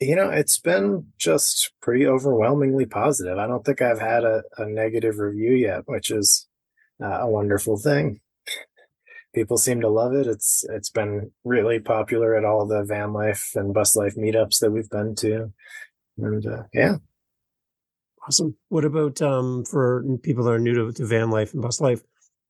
You 0.00 0.16
know, 0.16 0.30
it's 0.30 0.58
been 0.58 1.08
just 1.18 1.72
pretty 1.82 2.06
overwhelmingly 2.06 2.86
positive. 2.86 3.36
I 3.38 3.46
don't 3.46 3.64
think 3.64 3.82
I've 3.82 4.00
had 4.00 4.24
a, 4.24 4.42
a 4.56 4.64
negative 4.64 5.18
review 5.18 5.52
yet, 5.52 5.82
which 5.86 6.10
is 6.10 6.48
uh, 7.02 7.18
a 7.20 7.28
wonderful 7.28 7.76
thing 7.76 8.20
people 9.34 9.56
seem 9.56 9.80
to 9.80 9.88
love 9.88 10.14
it. 10.14 10.26
It's 10.26 10.64
it's 10.70 10.90
been 10.90 11.30
really 11.44 11.78
popular 11.78 12.36
at 12.36 12.44
all 12.44 12.66
the 12.66 12.84
van 12.84 13.12
life 13.12 13.52
and 13.54 13.74
bus 13.74 13.96
life 13.96 14.16
meetups 14.16 14.60
that 14.60 14.70
we've 14.70 14.90
been 14.90 15.14
to, 15.16 15.52
and 16.18 16.46
uh, 16.46 16.62
yeah, 16.72 16.96
awesome. 18.26 18.56
What 18.68 18.84
about 18.84 19.20
um, 19.22 19.64
for 19.64 20.04
people 20.22 20.44
that 20.44 20.52
are 20.52 20.58
new 20.58 20.74
to, 20.74 20.92
to 20.92 21.06
van 21.06 21.30
life 21.30 21.52
and 21.52 21.62
bus 21.62 21.80
life? 21.80 22.02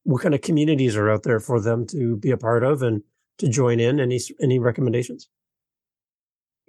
What 0.05 0.23
kind 0.23 0.35
of 0.35 0.41
communities 0.41 0.97
are 0.97 1.11
out 1.11 1.25
there 1.25 1.41
for 1.41 1.61
them 1.61 1.87
to 1.89 2.17
be 2.17 2.31
a 2.31 2.37
part 2.37 2.65
of 2.65 2.83
and 2.83 3.03
to 3.39 3.49
join 3.49 3.81
in? 3.81 4.01
Any 4.01 4.21
any 4.41 4.59
recommendations? 4.59 5.29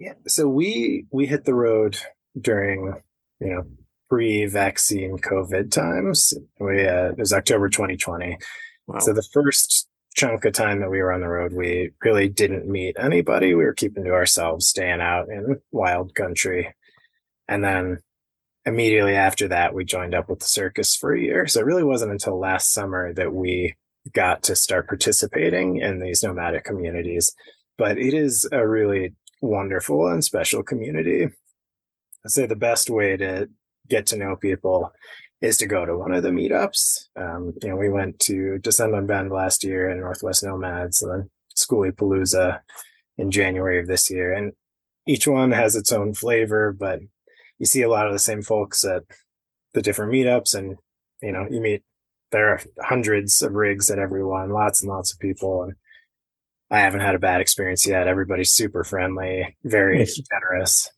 Yeah, 0.02 0.14
so 0.26 0.48
we 0.48 1.06
we 1.12 1.26
hit 1.26 1.44
the 1.44 1.54
road 1.54 1.96
during 2.36 2.92
you 3.38 3.46
know 3.46 3.62
pre-vaccine 4.10 5.16
COVID 5.18 5.70
times. 5.70 6.34
We 6.58 6.84
uh, 6.88 7.10
it 7.10 7.18
was 7.18 7.32
October 7.32 7.68
2020. 7.68 8.36
Wow. 8.88 8.98
So 8.98 9.12
the 9.12 9.22
first 9.32 9.86
chunk 10.16 10.44
of 10.44 10.54
time 10.54 10.80
that 10.80 10.90
we 10.90 11.00
were 11.00 11.12
on 11.12 11.20
the 11.20 11.28
road, 11.28 11.52
we 11.52 11.92
really 12.02 12.28
didn't 12.28 12.66
meet 12.66 12.96
anybody. 12.98 13.54
We 13.54 13.64
were 13.64 13.74
keeping 13.74 14.02
to 14.02 14.10
ourselves, 14.10 14.66
staying 14.66 15.00
out 15.00 15.28
in 15.28 15.60
wild 15.70 16.16
country. 16.16 16.74
And 17.46 17.62
then 17.62 17.98
immediately 18.66 19.14
after 19.14 19.46
that, 19.48 19.72
we 19.72 19.84
joined 19.84 20.16
up 20.16 20.28
with 20.28 20.40
the 20.40 20.46
circus 20.46 20.96
for 20.96 21.14
a 21.14 21.20
year. 21.20 21.46
So 21.46 21.60
it 21.60 21.66
really 21.66 21.84
wasn't 21.84 22.10
until 22.10 22.40
last 22.40 22.72
summer 22.72 23.14
that 23.14 23.32
we 23.32 23.76
got 24.12 24.42
to 24.42 24.56
start 24.56 24.88
participating 24.88 25.76
in 25.76 26.00
these 26.00 26.24
nomadic 26.24 26.64
communities. 26.64 27.32
But 27.78 27.98
it 27.98 28.14
is 28.14 28.48
a 28.50 28.66
really 28.66 29.14
wonderful 29.42 30.08
and 30.08 30.24
special 30.24 30.62
community. 30.62 31.24
I'd 32.24 32.30
say 32.30 32.46
the 32.46 32.56
best 32.56 32.88
way 32.88 33.16
to 33.18 33.50
get 33.88 34.06
to 34.06 34.16
know 34.16 34.36
people 34.36 34.92
is 35.42 35.58
to 35.58 35.66
go 35.66 35.84
to 35.84 35.98
one 35.98 36.14
of 36.14 36.22
the 36.22 36.30
meetups. 36.30 37.08
Um, 37.16 37.52
you 37.60 37.68
know, 37.68 37.76
we 37.76 37.90
went 37.90 38.20
to 38.20 38.58
Descend 38.58 38.94
on 38.94 39.06
Bend 39.06 39.30
last 39.30 39.64
year 39.64 39.90
and 39.90 40.00
Northwest 40.00 40.44
Nomads 40.44 41.02
and 41.02 41.12
then 41.12 41.30
Schoolie 41.56 41.92
Palooza 41.92 42.60
in 43.18 43.30
January 43.30 43.80
of 43.80 43.88
this 43.88 44.08
year. 44.08 44.32
And 44.32 44.52
each 45.06 45.26
one 45.26 45.50
has 45.50 45.74
its 45.74 45.90
own 45.90 46.14
flavor, 46.14 46.72
but 46.72 47.00
you 47.58 47.66
see 47.66 47.82
a 47.82 47.90
lot 47.90 48.06
of 48.06 48.12
the 48.12 48.20
same 48.20 48.42
folks 48.42 48.84
at 48.84 49.02
the 49.74 49.82
different 49.82 50.12
meetups 50.12 50.54
and, 50.54 50.76
you 51.20 51.32
know, 51.32 51.46
you 51.50 51.60
meet, 51.60 51.82
there 52.30 52.48
are 52.50 52.60
hundreds 52.80 53.42
of 53.42 53.52
rigs 53.52 53.90
at 53.90 53.98
every 53.98 54.24
one, 54.24 54.50
lots 54.50 54.80
and 54.80 54.90
lots 54.90 55.12
of 55.12 55.18
people. 55.18 55.64
And 55.64 55.74
I 56.72 56.80
haven't 56.80 57.00
had 57.00 57.14
a 57.14 57.18
bad 57.18 57.42
experience 57.42 57.86
yet. 57.86 58.08
Everybody's 58.08 58.52
super 58.52 58.82
friendly, 58.82 59.58
very 59.62 59.98
nice. 59.98 60.18
generous. 60.18 60.90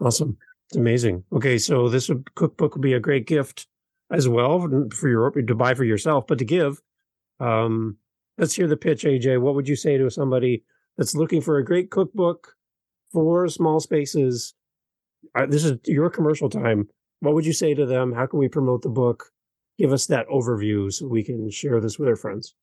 Awesome. 0.00 0.36
It's 0.68 0.76
amazing. 0.76 1.22
Okay, 1.32 1.56
so 1.56 1.88
this 1.88 2.10
cookbook 2.34 2.74
would 2.74 2.82
be 2.82 2.94
a 2.94 3.00
great 3.00 3.24
gift 3.24 3.68
as 4.10 4.28
well 4.28 4.68
for 4.92 5.08
your 5.08 5.30
to 5.30 5.54
buy 5.54 5.74
for 5.74 5.84
yourself, 5.84 6.26
but 6.26 6.38
to 6.38 6.44
give. 6.44 6.82
Um, 7.38 7.98
let's 8.38 8.54
hear 8.54 8.66
the 8.66 8.76
pitch, 8.76 9.04
AJ. 9.04 9.40
What 9.40 9.54
would 9.54 9.68
you 9.68 9.76
say 9.76 9.98
to 9.98 10.10
somebody 10.10 10.64
that's 10.96 11.14
looking 11.14 11.42
for 11.42 11.58
a 11.58 11.64
great 11.64 11.92
cookbook 11.92 12.54
for 13.12 13.46
small 13.46 13.78
spaces? 13.78 14.54
Uh, 15.32 15.46
this 15.46 15.64
is 15.64 15.78
your 15.84 16.10
commercial 16.10 16.50
time. 16.50 16.88
What 17.20 17.34
would 17.34 17.46
you 17.46 17.52
say 17.52 17.72
to 17.72 17.86
them? 17.86 18.12
How 18.12 18.26
can 18.26 18.40
we 18.40 18.48
promote 18.48 18.82
the 18.82 18.88
book? 18.88 19.30
Give 19.78 19.92
us 19.92 20.06
that 20.06 20.26
overview 20.26 20.92
so 20.92 21.06
we 21.06 21.22
can 21.22 21.50
share 21.50 21.80
this 21.80 22.00
with 22.00 22.08
our 22.08 22.16
friends. 22.16 22.56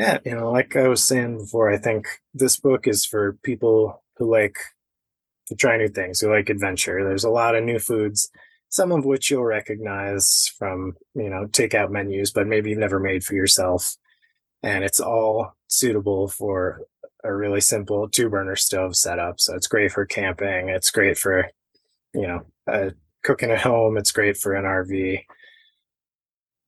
Yeah, 0.00 0.16
you 0.24 0.34
know, 0.34 0.50
like 0.50 0.76
I 0.76 0.88
was 0.88 1.04
saying 1.04 1.36
before, 1.40 1.70
I 1.70 1.76
think 1.76 2.06
this 2.32 2.58
book 2.58 2.88
is 2.88 3.04
for 3.04 3.34
people 3.42 4.02
who 4.16 4.30
like 4.32 4.56
to 5.48 5.54
try 5.54 5.76
new 5.76 5.88
things, 5.88 6.20
who 6.20 6.32
like 6.34 6.48
adventure. 6.48 7.04
There's 7.04 7.24
a 7.24 7.28
lot 7.28 7.54
of 7.54 7.64
new 7.64 7.78
foods, 7.78 8.30
some 8.70 8.92
of 8.92 9.04
which 9.04 9.30
you'll 9.30 9.44
recognize 9.44 10.50
from, 10.58 10.94
you 11.14 11.28
know, 11.28 11.44
takeout 11.48 11.90
menus, 11.90 12.30
but 12.30 12.46
maybe 12.46 12.70
you've 12.70 12.78
never 12.78 12.98
made 12.98 13.24
for 13.24 13.34
yourself. 13.34 13.94
And 14.62 14.84
it's 14.84 15.00
all 15.00 15.52
suitable 15.68 16.28
for 16.28 16.80
a 17.22 17.34
really 17.34 17.60
simple 17.60 18.08
two 18.08 18.30
burner 18.30 18.56
stove 18.56 18.96
setup. 18.96 19.38
So 19.38 19.54
it's 19.54 19.66
great 19.66 19.92
for 19.92 20.06
camping. 20.06 20.70
It's 20.70 20.90
great 20.90 21.18
for, 21.18 21.50
you 22.14 22.26
know, 22.26 22.46
uh, 22.66 22.90
cooking 23.22 23.50
at 23.50 23.60
home. 23.60 23.98
It's 23.98 24.12
great 24.12 24.38
for 24.38 24.54
an 24.54 24.64
RV. 24.64 25.26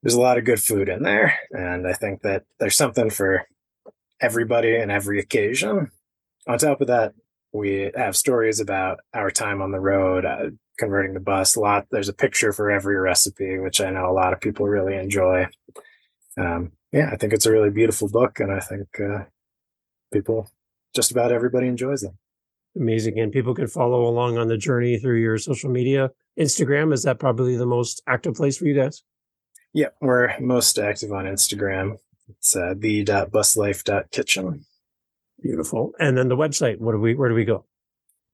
There's 0.03 0.15
a 0.15 0.21
lot 0.21 0.39
of 0.39 0.45
good 0.45 0.61
food 0.61 0.89
in 0.89 1.03
there. 1.03 1.39
And 1.51 1.87
I 1.87 1.93
think 1.93 2.23
that 2.23 2.45
there's 2.59 2.77
something 2.77 3.11
for 3.11 3.47
everybody 4.21 4.77
and 4.77 4.91
every 4.91 5.21
occasion. 5.21 5.91
On 6.49 6.59
top 6.59 6.81
of 6.81 6.89
that, 6.89 7.15
we 7.53 7.91
have 7.95 8.17
stories 8.17 8.61
about 8.61 9.01
our 9.15 9.31
time 9.31 9.61
on 9.61 9.73
the 9.73 9.81
road, 9.81 10.25
uh, 10.25 10.51
converting 10.79 11.15
the 11.15 11.21
bus. 11.21 11.55
A 11.55 11.61
lot. 11.61 11.87
There's 11.91 12.09
a 12.09 12.15
picture 12.15 12.53
for 12.53 12.71
every 12.71 12.97
recipe, 12.97 13.59
which 13.59 13.81
I 13.81 13.91
know 13.91 14.11
a 14.11 14.13
lot 14.13 14.33
of 14.33 14.41
people 14.41 14.67
really 14.67 14.97
enjoy. 14.97 15.47
Um, 16.37 16.73
yeah, 16.93 17.11
I 17.13 17.17
think 17.17 17.33
it's 17.33 17.47
a 17.47 17.53
really 17.53 17.71
beautiful 17.71 18.09
book, 18.09 18.41
and 18.41 18.51
I 18.51 18.61
think 18.61 18.89
uh, 18.99 19.25
people, 20.13 20.51
just 20.95 21.11
about 21.11 21.31
everybody, 21.31 21.69
enjoys 21.69 22.03
it. 22.03 22.13
Amazing, 22.75 23.21
and 23.21 23.31
people 23.31 23.55
can 23.55 23.67
follow 23.67 24.07
along 24.07 24.39
on 24.39 24.49
the 24.49 24.57
journey 24.57 24.99
through 24.99 25.21
your 25.21 25.37
social 25.37 25.71
media. 25.71 26.11
Instagram 26.39 26.93
is 26.93 27.03
that 27.03 27.19
probably 27.19 27.57
the 27.57 27.67
most 27.67 28.03
active 28.07 28.35
place 28.35 28.57
for 28.57 28.65
you 28.65 28.75
guys? 28.75 29.03
Yeah, 29.73 29.89
we're 30.01 30.39
most 30.39 30.79
active 30.79 31.13
on 31.13 31.25
Instagram. 31.25 31.97
It's 32.29 32.55
uh, 32.55 32.75
the.buslife.kitchen. 32.77 34.65
Beautiful. 35.43 35.93
And 35.99 36.17
then 36.17 36.29
the 36.29 36.37
website, 36.37 36.79
what 36.79 36.93
do 36.93 36.99
we 36.99 37.15
where 37.15 37.29
do 37.29 37.35
we 37.35 37.45
go? 37.45 37.65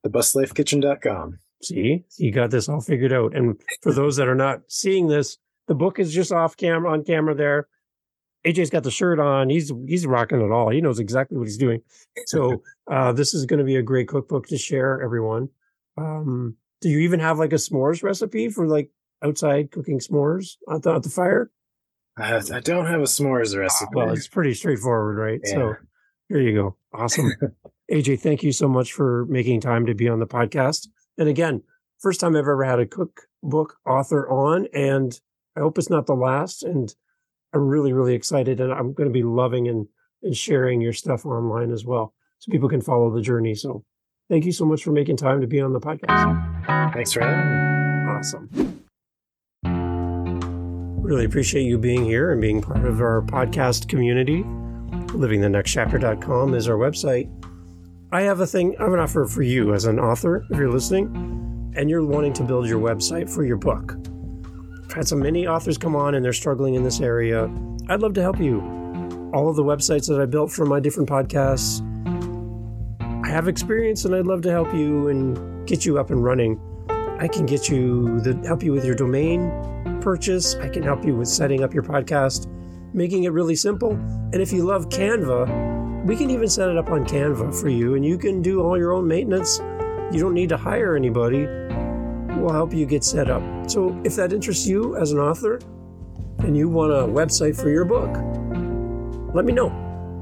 Thebuslifekitchen.com. 0.07 1.39
See, 1.63 2.05
you 2.17 2.33
got 2.33 2.51
this 2.51 2.69
all 2.69 2.81
figured 2.81 3.13
out. 3.13 3.35
And 3.35 3.61
for 3.83 3.93
those 3.93 4.17
that 4.17 4.29
are 4.29 4.35
not 4.35 4.61
seeing 4.69 5.09
this, 5.09 5.39
the 5.67 5.75
book 5.75 5.99
is 5.99 6.13
just 6.13 6.33
off 6.33 6.57
camera 6.57 6.93
on 6.93 7.05
camera 7.05 7.35
there. 7.35 7.69
AJ's 8.47 8.71
got 8.71 8.85
the 8.85 8.91
shirt 8.91 9.19
on. 9.19 9.51
He's 9.51 9.73
he's 9.87 10.07
rocking 10.07 10.41
it 10.41 10.53
all. 10.53 10.71
He 10.71 10.81
knows 10.81 10.99
exactly 10.99 11.37
what 11.37 11.49
he's 11.49 11.59
doing. 11.59 11.83
So 12.27 12.63
uh, 12.91 13.13
this 13.13 13.35
is 13.35 13.47
going 13.47 13.59
to 13.59 13.65
be 13.65 13.77
a 13.77 13.83
great 13.83 14.09
cookbook 14.09 14.47
to 14.49 14.59
share, 14.59 15.03
everyone. 15.03 15.49
Um, 15.97 16.57
do 16.81 16.89
you 16.89 17.01
even 17.01 17.21
have 17.21 17.39
like 17.39 17.53
a 17.53 17.57
s'mores 17.57 18.03
recipe 18.03 18.49
for 18.51 18.67
like 18.67 18.91
outside 19.23 19.71
cooking 19.71 19.99
s'mores 19.99 20.57
at 20.73 20.83
the, 20.83 20.95
at 20.95 21.03
the 21.03 21.11
fire? 21.11 21.51
Uh, 22.19 22.43
I 22.53 22.61
don't 22.61 22.87
have 22.87 23.01
a 23.01 23.05
s'mores 23.05 23.57
recipe. 23.57 23.93
Well, 23.95 24.11
it's 24.11 24.29
pretty 24.29 24.55
straightforward, 24.55 25.19
right? 25.19 25.41
Yeah. 25.45 25.53
So 25.53 25.75
here 26.29 26.41
you 26.41 26.55
go. 26.55 26.77
Awesome. 26.93 27.33
AJ, 27.93 28.21
thank 28.21 28.43
you 28.43 28.53
so 28.53 28.69
much 28.69 28.93
for 28.93 29.25
making 29.27 29.61
time 29.61 29.87
to 29.87 29.95
be 29.95 30.09
on 30.09 30.19
the 30.19 30.27
podcast. 30.27 30.89
And 31.17 31.29
again, 31.29 31.63
first 31.99 32.21
time 32.21 32.37
I've 32.37 32.41
ever 32.41 32.65
had 32.65 32.81
a 32.81 32.87
cookbook 32.87 33.77
author 33.87 34.29
on, 34.29 34.67
and 34.75 35.19
I 35.57 35.61
hope 35.61 35.79
it's 35.79 35.91
not 35.91 36.07
the 36.07 36.15
last. 36.15 36.63
And 36.63 36.95
I'm 37.55 37.67
really, 37.67 37.93
really 37.93 38.15
excited, 38.15 38.61
and 38.61 38.73
I'm 38.73 38.93
going 38.93 39.09
to 39.09 39.13
be 39.13 39.23
loving 39.23 39.69
and, 39.69 39.87
and 40.23 40.37
sharing 40.37 40.81
your 40.81 40.93
stuff 40.93 41.25
online 41.25 41.73
as 41.73 41.85
well, 41.85 42.15
so 42.39 42.53
people 42.53 42.69
can 42.69 42.83
follow 42.83 43.11
the 43.11 43.23
journey. 43.23 43.55
So, 43.55 43.85
thank 44.29 44.45
you 44.45 44.53
so 44.53 44.67
much 44.67 44.85
for 44.85 44.93
making 44.93 45.17
time 45.17 45.41
to 45.41 45.47
be 45.47 45.61
on 45.61 45.73
the 45.73 45.81
podcast. 45.81 46.93
Thanks 46.93 47.13
for 47.13 47.21
having 47.21 48.07
me. 48.07 48.13
Awesome. 48.13 48.78
Really 51.09 51.25
appreciate 51.25 51.63
you 51.63 51.79
being 51.79 52.05
here 52.05 52.33
and 52.33 52.39
being 52.39 52.61
part 52.61 52.85
of 52.85 53.01
our 53.01 53.23
podcast 53.23 53.89
community. 53.89 54.43
LivingTheNextChapter.com 54.43 56.53
is 56.53 56.69
our 56.69 56.77
website. 56.77 57.31
I 58.13 58.21
have 58.21 58.41
a 58.41 58.47
thing, 58.47 58.77
I 58.79 58.83
have 58.83 58.93
an 58.93 59.01
offer 59.01 59.25
for 59.25 59.41
you 59.41 59.73
as 59.73 59.87
an 59.87 59.99
author, 59.99 60.45
if 60.51 60.59
you're 60.59 60.71
listening, 60.71 61.73
and 61.75 61.89
you're 61.89 62.05
wanting 62.05 62.35
to 62.35 62.43
build 62.43 62.69
your 62.69 62.79
website 62.79 63.35
for 63.35 63.43
your 63.43 63.57
book. 63.57 63.97
I've 64.85 64.93
had 64.93 65.09
so 65.09 65.17
many 65.17 65.47
authors 65.47 65.79
come 65.79 65.97
on 65.97 66.15
and 66.15 66.23
they're 66.23 66.35
struggling 66.35 66.75
in 66.75 66.83
this 66.83 67.01
area. 67.01 67.51
I'd 67.89 68.01
love 68.01 68.13
to 68.13 68.21
help 68.21 68.39
you. 68.39 68.61
All 69.33 69.49
of 69.49 69.57
the 69.57 69.65
websites 69.65 70.09
that 70.09 70.21
I 70.21 70.27
built 70.27 70.53
for 70.53 70.67
my 70.67 70.79
different 70.79 71.09
podcasts, 71.09 71.81
I 73.25 73.31
have 73.31 73.49
experience 73.49 74.05
and 74.05 74.15
I'd 74.15 74.27
love 74.27 74.43
to 74.43 74.51
help 74.51 74.75
you 74.75 75.09
and 75.09 75.67
get 75.67 75.87
you 75.87 75.99
up 75.99 76.11
and 76.11 76.23
running. 76.23 76.61
I 77.19 77.29
can 77.29 77.47
get 77.47 77.71
you 77.71 78.21
the 78.21 78.39
help 78.47 78.63
you 78.63 78.73
with 78.73 78.85
your 78.85 78.95
domain 78.95 79.51
purchase. 80.01 80.55
I 80.57 80.69
can 80.69 80.83
help 80.83 81.05
you 81.05 81.15
with 81.17 81.29
setting 81.29 81.63
up 81.63 81.75
your 81.75 81.83
podcast, 81.83 82.47
making 82.93 83.25
it 83.25 83.33
really 83.33 83.57
simple. 83.57 83.93
And 83.93 84.37
if 84.37 84.53
you 84.53 84.65
love 84.65 84.89
Canva, 84.89 86.05
we 86.05 86.17
can 86.17 86.31
even 86.31 86.49
set 86.49 86.69
it 86.69 86.77
up 86.77 86.91
on 86.91 87.05
Canva 87.05 87.61
for 87.61 87.69
you 87.69 87.95
and 87.95 88.05
you 88.05 88.19
can 88.19 88.41
do 88.43 88.63
all 88.63 88.79
your 88.79 88.93
own 88.93 89.07
maintenance. 89.07 89.59
You 90.13 90.21
don't 90.21 90.35
need 90.35 90.49
to 90.51 90.57
hire 90.57 90.97
anybody. 90.97 91.47
We'll 92.39 92.53
help 92.53 92.73
you 92.73 92.87
get 92.87 93.05
set 93.05 93.31
up. 93.31 93.43
So 93.71 94.01
if 94.05 94.17
that 94.17 94.33
interests 94.33 94.67
you 94.67 94.97
as 94.97 95.13
an 95.13 95.19
author 95.19 95.61
and 96.39 96.57
you 96.57 96.69
want 96.69 96.93
a 96.93 97.07
website 97.07 97.61
for 97.61 97.69
your 97.69 97.85
book, 97.85 98.09
let 99.35 99.45
me 99.45 99.53
know. 99.53 99.69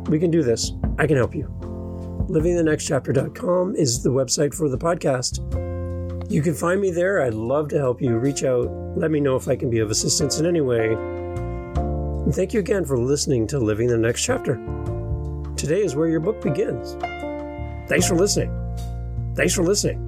We 0.08 0.18
can 0.18 0.30
do 0.30 0.42
this. 0.42 0.72
I 0.98 1.06
can 1.06 1.16
help 1.16 1.34
you. 1.34 1.52
LivingTheNextChapter.com 2.28 3.76
is 3.76 4.02
the 4.02 4.10
website 4.10 4.54
for 4.54 4.68
the 4.68 4.78
podcast. 4.78 5.65
You 6.28 6.42
can 6.42 6.54
find 6.54 6.80
me 6.80 6.90
there. 6.90 7.22
I'd 7.22 7.34
love 7.34 7.68
to 7.68 7.78
help 7.78 8.02
you. 8.02 8.16
Reach 8.16 8.42
out. 8.42 8.68
Let 8.96 9.10
me 9.10 9.20
know 9.20 9.36
if 9.36 9.46
I 9.48 9.56
can 9.56 9.70
be 9.70 9.78
of 9.78 9.90
assistance 9.90 10.40
in 10.40 10.46
any 10.46 10.60
way. 10.60 10.94
And 10.94 12.34
thank 12.34 12.52
you 12.52 12.60
again 12.60 12.84
for 12.84 12.98
listening 12.98 13.46
to 13.48 13.58
Living 13.58 13.86
the 13.86 13.96
Next 13.96 14.24
Chapter. 14.24 14.54
Today 15.56 15.82
is 15.82 15.94
where 15.94 16.08
your 16.08 16.20
book 16.20 16.40
begins. 16.42 16.96
Thanks 17.88 18.08
for 18.08 18.16
listening. 18.16 18.50
Thanks 19.36 19.54
for 19.54 19.62
listening. 19.62 20.05